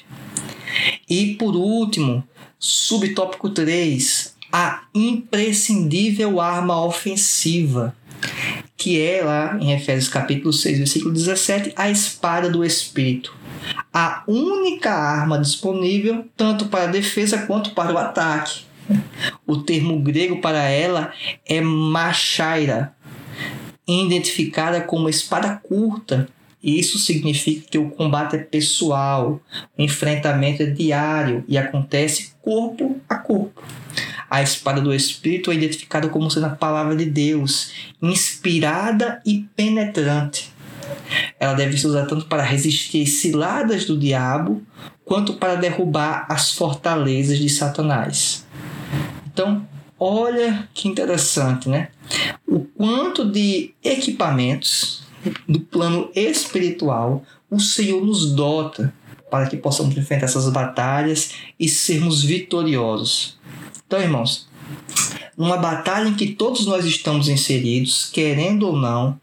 E 1.10 1.36
por 1.36 1.56
último, 1.56 2.24
subtópico 2.60 3.50
3, 3.50 4.36
a 4.52 4.84
imprescindível 4.94 6.40
arma 6.40 6.84
ofensiva 6.84 7.96
que 8.78 9.02
é 9.02 9.24
lá 9.24 9.58
em 9.60 9.72
Efésios 9.72 10.10
capítulo 10.10 10.52
6, 10.52 10.78
versículo 10.80 11.14
17, 11.14 11.74
a 11.76 11.90
espada 11.90 12.50
do 12.50 12.64
Espírito. 12.64 13.36
A 13.94 14.24
única 14.28 14.92
arma 14.92 15.40
disponível 15.40 16.26
tanto 16.36 16.66
para 16.66 16.84
a 16.84 16.92
defesa 16.92 17.46
quanto 17.46 17.72
para 17.72 17.94
o 17.94 17.98
ataque. 17.98 18.64
O 19.48 19.58
termo 19.58 20.00
grego 20.00 20.42
para 20.42 20.64
ela 20.70 21.12
é 21.46 21.62
machaira, 21.62 22.94
identificada 23.88 24.82
como 24.82 25.10
espada 25.10 25.56
curta. 25.56 26.28
Isso 26.62 27.00
significa 27.00 27.68
que 27.70 27.78
o 27.78 27.92
combate 27.92 28.36
é 28.36 28.40
pessoal, 28.40 29.40
o 29.78 29.82
enfrentamento 29.82 30.64
é 30.64 30.66
diário 30.66 31.44
e 31.48 31.58
acontece 31.58 32.34
corpo 32.42 33.00
a 33.08 33.16
corpo. 33.16 33.64
A 34.30 34.42
espada 34.42 34.82
do 34.82 34.94
Espírito 34.94 35.52
é 35.52 35.56
identificada 35.56 36.10
como 36.10 36.30
sendo 36.30 36.48
a 36.48 36.50
palavra 36.50 36.96
de 36.96 37.06
Deus, 37.06 37.72
inspirada 38.02 39.22
e 39.26 39.48
penetrante. 39.56 40.52
Ela 41.40 41.54
deve 41.54 41.78
ser 41.78 41.88
usada 41.88 42.08
tanto 42.08 42.26
para 42.26 42.44
resistir 42.44 43.06
ciladas 43.08 43.86
do 43.86 43.98
diabo, 43.98 44.62
quanto 45.04 45.34
para 45.34 45.56
derrubar 45.56 46.26
as 46.30 46.52
fortalezas 46.52 47.38
de 47.38 47.50
Satanás. 47.50 48.46
Então, 49.32 49.68
olha 50.00 50.68
que 50.74 50.88
interessante, 50.88 51.70
né? 51.70 51.90
O 52.48 52.60
quanto 52.60 53.30
de 53.30 53.74
equipamentos 53.84 55.04
do 55.48 55.60
plano 55.60 56.10
espiritual 56.16 57.24
o 57.50 57.60
Senhor 57.60 58.04
nos 58.04 58.32
dota 58.34 58.94
para 59.30 59.48
que 59.48 59.58
possamos 59.58 59.96
enfrentar 59.98 60.26
essas 60.26 60.50
batalhas 60.50 61.32
e 61.60 61.68
sermos 61.68 62.24
vitoriosos. 62.24 63.38
Então, 63.86 64.02
irmãos, 64.02 64.48
numa 65.38 65.58
batalha 65.58 66.08
em 66.08 66.16
que 66.16 66.34
todos 66.34 66.66
nós 66.66 66.86
estamos 66.86 67.28
inseridos, 67.28 68.10
querendo 68.12 68.68
ou 68.68 68.76
não, 68.76 69.20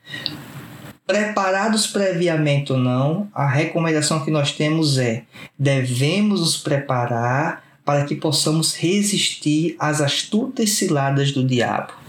preparados 1.07 1.87
previamente 1.87 2.73
ou 2.73 2.79
não, 2.79 3.29
a 3.35 3.47
recomendação 3.47 4.25
que 4.25 4.31
nós 4.31 4.53
temos 4.53 4.99
é: 4.99 5.25
devemos 5.59 6.41
nos 6.41 6.57
preparar 6.57 7.65
para 7.85 8.05
que 8.05 8.15
possamos 8.15 8.75
resistir 8.75 9.75
às 9.79 10.01
astutas 10.01 10.71
ciladas 10.71 11.33
do 11.33 11.45
diabo. 11.45 12.02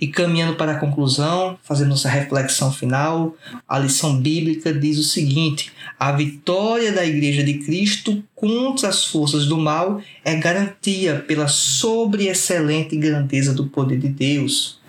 E 0.00 0.06
caminhando 0.06 0.56
para 0.56 0.72
a 0.72 0.78
conclusão, 0.78 1.58
fazendo 1.62 1.90
nossa 1.90 2.08
reflexão 2.08 2.72
final, 2.72 3.34
a 3.68 3.78
lição 3.78 4.20
bíblica 4.20 4.72
diz 4.72 4.98
o 4.98 5.04
seguinte: 5.04 5.72
a 5.98 6.12
vitória 6.12 6.92
da 6.92 7.04
Igreja 7.04 7.42
de 7.42 7.54
Cristo 7.54 8.22
contra 8.34 8.88
as 8.88 9.06
forças 9.06 9.46
do 9.46 9.58
mal 9.58 10.00
é 10.24 10.34
garantia 10.34 11.24
pela 11.26 11.48
sobre-excelente 11.48 12.96
grandeza 12.96 13.52
do 13.52 13.66
poder 13.66 13.98
de 13.98 14.08
Deus. 14.08 14.80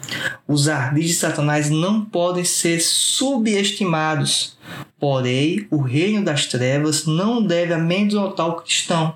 Os 0.48 0.68
ardis 0.68 1.08
de 1.08 1.14
Satanás 1.16 1.70
não 1.70 2.06
podem 2.06 2.44
ser 2.44 2.80
subestimados, 2.80 4.56
porém, 5.00 5.66
o 5.72 5.82
reino 5.82 6.24
das 6.24 6.46
trevas 6.46 7.06
não 7.06 7.42
deve 7.42 7.74
amedrontar 7.74 8.48
o 8.48 8.62
cristão 8.62 9.16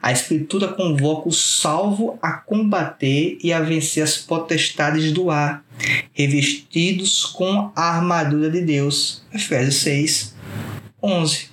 a 0.00 0.12
Escritura 0.12 0.68
convoca 0.68 1.28
o 1.28 1.32
salvo 1.32 2.18
a 2.22 2.32
combater 2.32 3.38
e 3.42 3.52
a 3.52 3.60
vencer 3.60 4.02
as 4.02 4.16
potestades 4.16 5.12
do 5.12 5.30
ar, 5.30 5.64
revestidos 6.12 7.24
com 7.24 7.72
a 7.74 7.96
armadura 7.96 8.50
de 8.50 8.60
Deus. 8.60 9.22
Efésios 9.32 9.76
6, 9.76 10.34
11. 11.02 11.50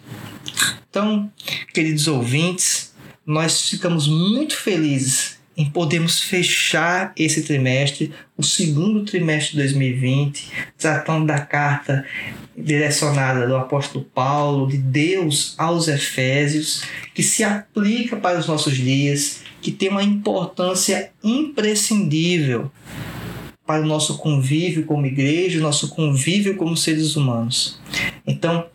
Então, 0.90 1.32
queridos 1.74 2.08
ouvintes, 2.08 2.94
nós 3.26 3.70
ficamos 3.70 4.08
muito 4.08 4.56
felizes 4.56 5.39
em 5.60 5.66
podermos 5.66 6.22
fechar 6.22 7.12
esse 7.18 7.44
trimestre, 7.44 8.14
o 8.38 8.42
segundo 8.42 9.04
trimestre 9.04 9.52
de 9.52 9.58
2020, 9.58 10.48
tratando 10.78 11.28
da 11.28 11.42
carta 11.42 12.06
direcionada 12.58 13.46
do 13.46 13.58
apóstolo 13.58 14.06
Paulo, 14.06 14.70
de 14.70 14.78
Deus 14.78 15.56
aos 15.58 15.90
Efésios, 15.90 16.84
que 17.14 17.22
se 17.22 17.44
aplica 17.44 18.16
para 18.16 18.40
os 18.40 18.48
nossos 18.48 18.78
dias, 18.78 19.42
que 19.62 19.70
tem 19.70 19.90
uma 19.90 20.02
importância 20.02 21.12
imprescindível 21.22 22.72
para 23.68 23.82
o 23.82 23.86
nosso 23.86 24.18
convívio 24.18 24.86
como 24.86 25.06
igreja, 25.08 25.60
o 25.60 25.62
nosso 25.62 25.90
convívio 25.90 26.56
como 26.56 26.78
seres 26.78 27.18
humanos. 27.18 27.82
Então, 28.26 28.66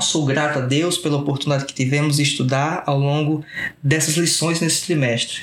sou 0.00 0.24
grato 0.24 0.58
a 0.58 0.62
Deus 0.62 0.98
pela 0.98 1.16
oportunidade 1.16 1.66
que 1.66 1.74
tivemos 1.74 2.16
de 2.16 2.22
estudar 2.22 2.82
ao 2.86 2.98
longo 2.98 3.44
dessas 3.82 4.16
lições 4.16 4.60
nesse 4.60 4.86
trimestre 4.86 5.42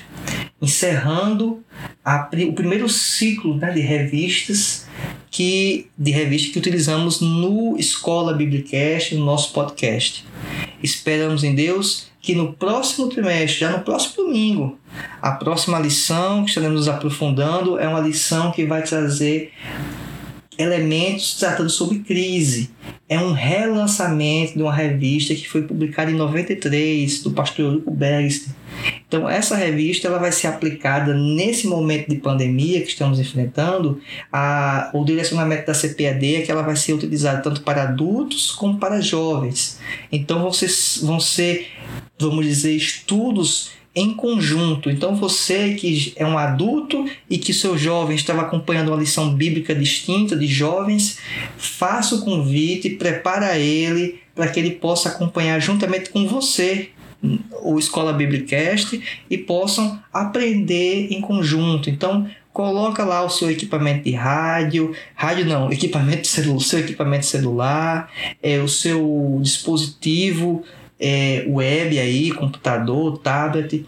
encerrando 0.61 1.63
a, 2.03 2.29
o 2.47 2.53
primeiro 2.53 2.89
ciclo 2.89 3.55
né, 3.55 3.71
de 3.71 3.81
revistas 3.81 4.87
que 5.29 5.87
de 5.97 6.11
revista 6.11 6.51
que 6.51 6.59
utilizamos 6.59 7.21
no 7.21 7.77
Escola 7.77 8.33
Biblicast, 8.33 9.15
no 9.15 9.25
nosso 9.25 9.53
podcast. 9.53 10.25
Esperamos 10.81 11.43
em 11.43 11.53
Deus 11.53 12.07
que 12.21 12.33
no 12.33 12.53
próximo 12.53 13.07
trimestre, 13.07 13.59
já 13.59 13.69
no 13.69 13.83
próximo 13.83 14.25
domingo, 14.25 14.79
a 15.21 15.31
próxima 15.31 15.79
lição 15.79 16.43
que 16.43 16.49
estaremos 16.49 16.79
nos 16.79 16.87
aprofundando 16.87 17.77
é 17.77 17.87
uma 17.87 17.99
lição 17.99 18.51
que 18.51 18.65
vai 18.65 18.81
trazer 18.81 19.53
elementos 20.57 21.35
tratando 21.35 21.69
sobre 21.69 21.99
crise. 21.99 22.71
É 23.09 23.19
um 23.19 23.31
relançamento 23.31 24.55
de 24.55 24.61
uma 24.61 24.73
revista 24.73 25.33
que 25.33 25.47
foi 25.47 25.61
publicada 25.61 26.11
em 26.11 26.15
93 26.15 27.23
do 27.23 27.31
pastor 27.31 27.65
Eurico 27.65 27.91
Bergster 27.91 28.53
então 29.07 29.29
essa 29.29 29.55
revista 29.55 30.07
ela 30.07 30.19
vai 30.19 30.31
ser 30.31 30.47
aplicada 30.47 31.13
nesse 31.13 31.65
momento 31.67 32.09
de 32.09 32.17
pandemia 32.17 32.81
que 32.81 32.89
estamos 32.89 33.19
enfrentando. 33.19 34.01
A, 34.31 34.89
o 34.93 35.05
direcionamento 35.05 35.65
da 35.65 35.73
CPAD 35.73 36.35
é 36.35 36.41
que 36.41 36.51
ela 36.51 36.61
vai 36.61 36.75
ser 36.75 36.93
utilizada 36.93 37.41
tanto 37.41 37.61
para 37.61 37.83
adultos 37.83 38.51
como 38.51 38.77
para 38.77 38.99
jovens. 38.99 39.79
Então 40.11 40.41
vão 40.41 40.51
ser, 40.51 40.69
vão 41.03 41.19
ser 41.19 41.67
vamos 42.19 42.45
dizer, 42.45 42.75
estudos 42.75 43.71
em 43.97 44.13
conjunto. 44.13 44.91
Então 44.91 45.15
você 45.15 45.73
que 45.73 46.13
é 46.15 46.23
um 46.23 46.37
adulto 46.37 47.09
e 47.27 47.39
que 47.39 47.51
seu 47.51 47.75
jovem 47.75 48.15
estava 48.15 48.43
acompanhando 48.43 48.89
uma 48.89 48.97
lição 48.97 49.33
bíblica 49.33 49.73
distinta 49.73 50.35
de 50.35 50.45
jovens, 50.45 51.17
faça 51.57 52.13
o 52.13 52.21
convite, 52.21 52.91
prepara 52.91 53.57
ele 53.57 54.19
para 54.35 54.49
que 54.49 54.59
ele 54.59 54.71
possa 54.71 55.09
acompanhar 55.09 55.59
juntamente 55.59 56.11
com 56.11 56.27
você 56.27 56.89
o 57.63 57.79
Escola 57.79 58.13
Biblicast 58.13 59.01
e 59.27 59.35
possam 59.35 59.99
aprender 60.13 61.11
em 61.11 61.19
conjunto. 61.19 61.89
Então, 61.89 62.29
coloca 62.53 63.03
lá 63.03 63.23
o 63.25 63.29
seu 63.31 63.49
equipamento 63.49 64.03
de 64.03 64.11
rádio, 64.11 64.93
rádio 65.15 65.45
não, 65.47 65.71
equipamento 65.71 66.27
celular, 66.27 66.61
seu 66.61 66.79
equipamento 66.79 67.25
celular, 67.25 68.11
é, 68.43 68.59
o 68.59 68.67
seu 68.67 69.39
dispositivo 69.41 70.63
é, 70.99 71.45
web 71.47 71.99
aí, 71.99 72.31
computador, 72.31 73.17
tablet, 73.19 73.85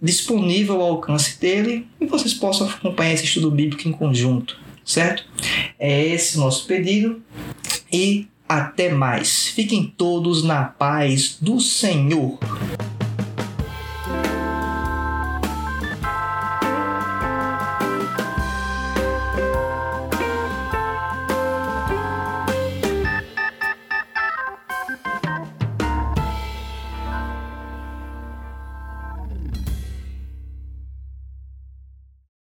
disponível 0.00 0.80
ao 0.80 0.92
alcance 0.92 1.38
dele 1.40 1.86
e 2.00 2.06
vocês 2.06 2.34
possam 2.34 2.68
acompanhar 2.68 3.12
esse 3.12 3.24
estudo 3.24 3.50
bíblico 3.50 3.88
em 3.88 3.92
conjunto, 3.92 4.58
certo? 4.84 5.24
É 5.78 6.04
esse 6.06 6.36
o 6.36 6.40
nosso 6.40 6.66
pedido 6.66 7.22
e 7.92 8.26
até 8.48 8.90
mais. 8.90 9.48
Fiquem 9.48 9.92
todos 9.96 10.42
na 10.42 10.64
paz 10.64 11.36
do 11.40 11.60
Senhor. 11.60 12.38